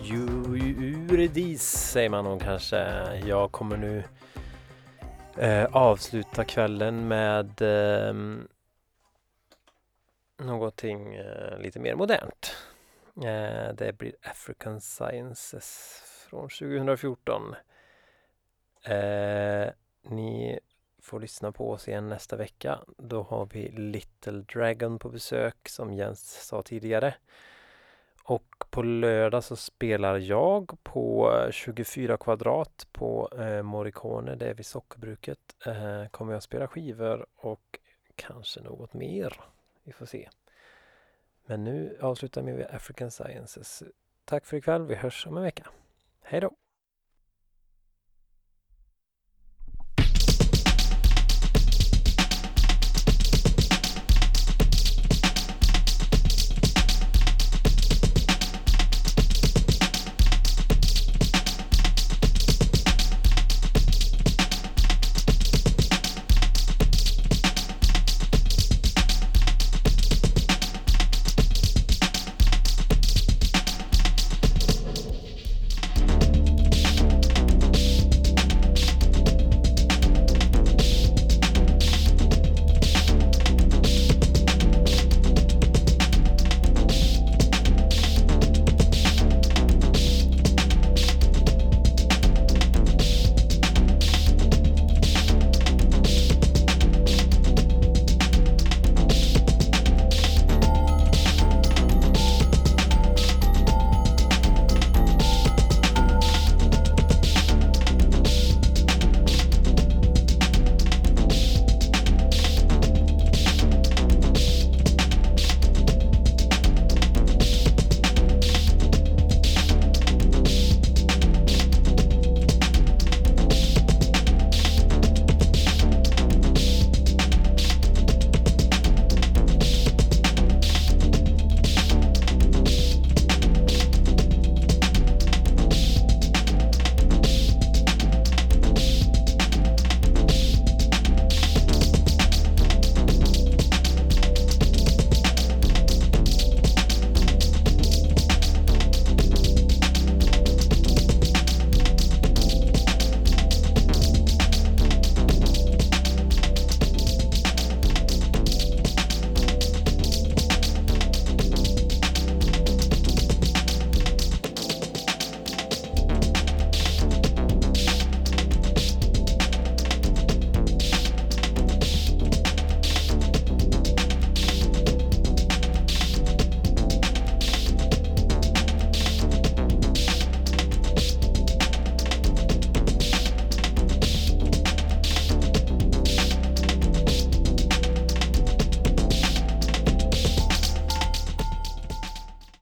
Eurydice 0.01 1.79
säger 1.79 2.09
man 2.09 2.25
nog 2.25 2.41
kanske. 2.41 2.77
Jag 3.27 3.53
kommer 3.53 3.77
nu 3.77 4.05
eh, 5.39 5.65
avsluta 5.65 6.45
kvällen 6.45 7.09
med 7.09 7.63
eh, 7.63 8.15
någonting 10.39 11.15
eh, 11.15 11.59
lite 11.59 11.81
mer 11.81 11.95
modernt. 11.95 12.57
Eh, 13.17 13.75
det 13.75 13.99
blir 13.99 14.13
African 14.23 14.81
Sciences 14.81 16.01
från 16.31 16.49
2014. 16.49 17.55
Eh, 18.85 19.69
ni 20.03 20.61
får 21.05 21.21
lyssna 21.21 21.53
på 21.53 21.71
oss 21.71 21.89
igen 21.89 22.09
nästa 22.09 22.37
vecka. 22.37 22.81
Då 22.97 23.23
har 23.23 23.49
vi 23.53 23.69
Little 23.69 24.33
Dragon 24.41 24.99
på 24.99 25.09
besök 25.09 25.69
som 25.69 25.93
Jens 25.93 26.47
sa 26.47 26.63
tidigare. 26.63 27.15
Och 28.23 28.65
på 28.71 28.83
lördag 28.83 29.45
så 29.45 29.57
spelar 29.57 30.19
jag 30.19 30.79
på 30.83 31.33
eh, 31.33 31.51
24 31.51 32.17
kvadrat 32.17 32.87
på 32.93 33.29
eh, 33.39 33.63
Morricone, 33.63 34.35
det 34.35 34.47
är 34.47 34.55
vid 34.55 34.67
sockerbruket. 34.67 35.39
Eh, 35.67 36.07
kommer 36.11 36.33
jag 36.33 36.43
spela 36.43 36.69
skivor 36.69 37.27
och 37.37 37.79
kanske 38.15 38.61
något 38.61 38.95
mer. 38.95 39.41
Vi 39.83 39.93
får 39.93 40.07
se. 40.07 40.29
Men 41.47 41.65
nu 41.65 41.99
avslutar 42.01 42.43
vi 42.43 42.53
med 42.53 42.75
African 42.75 43.11
Sciences. 43.11 43.83
Tack 44.25 44.47
för 44.47 44.57
ikväll. 44.57 44.87
Vi 44.87 44.95
hörs 44.95 45.27
om 45.27 45.37
en 45.37 45.43
vecka. 45.43 45.67
Hej 46.23 46.41
då! 46.41 46.64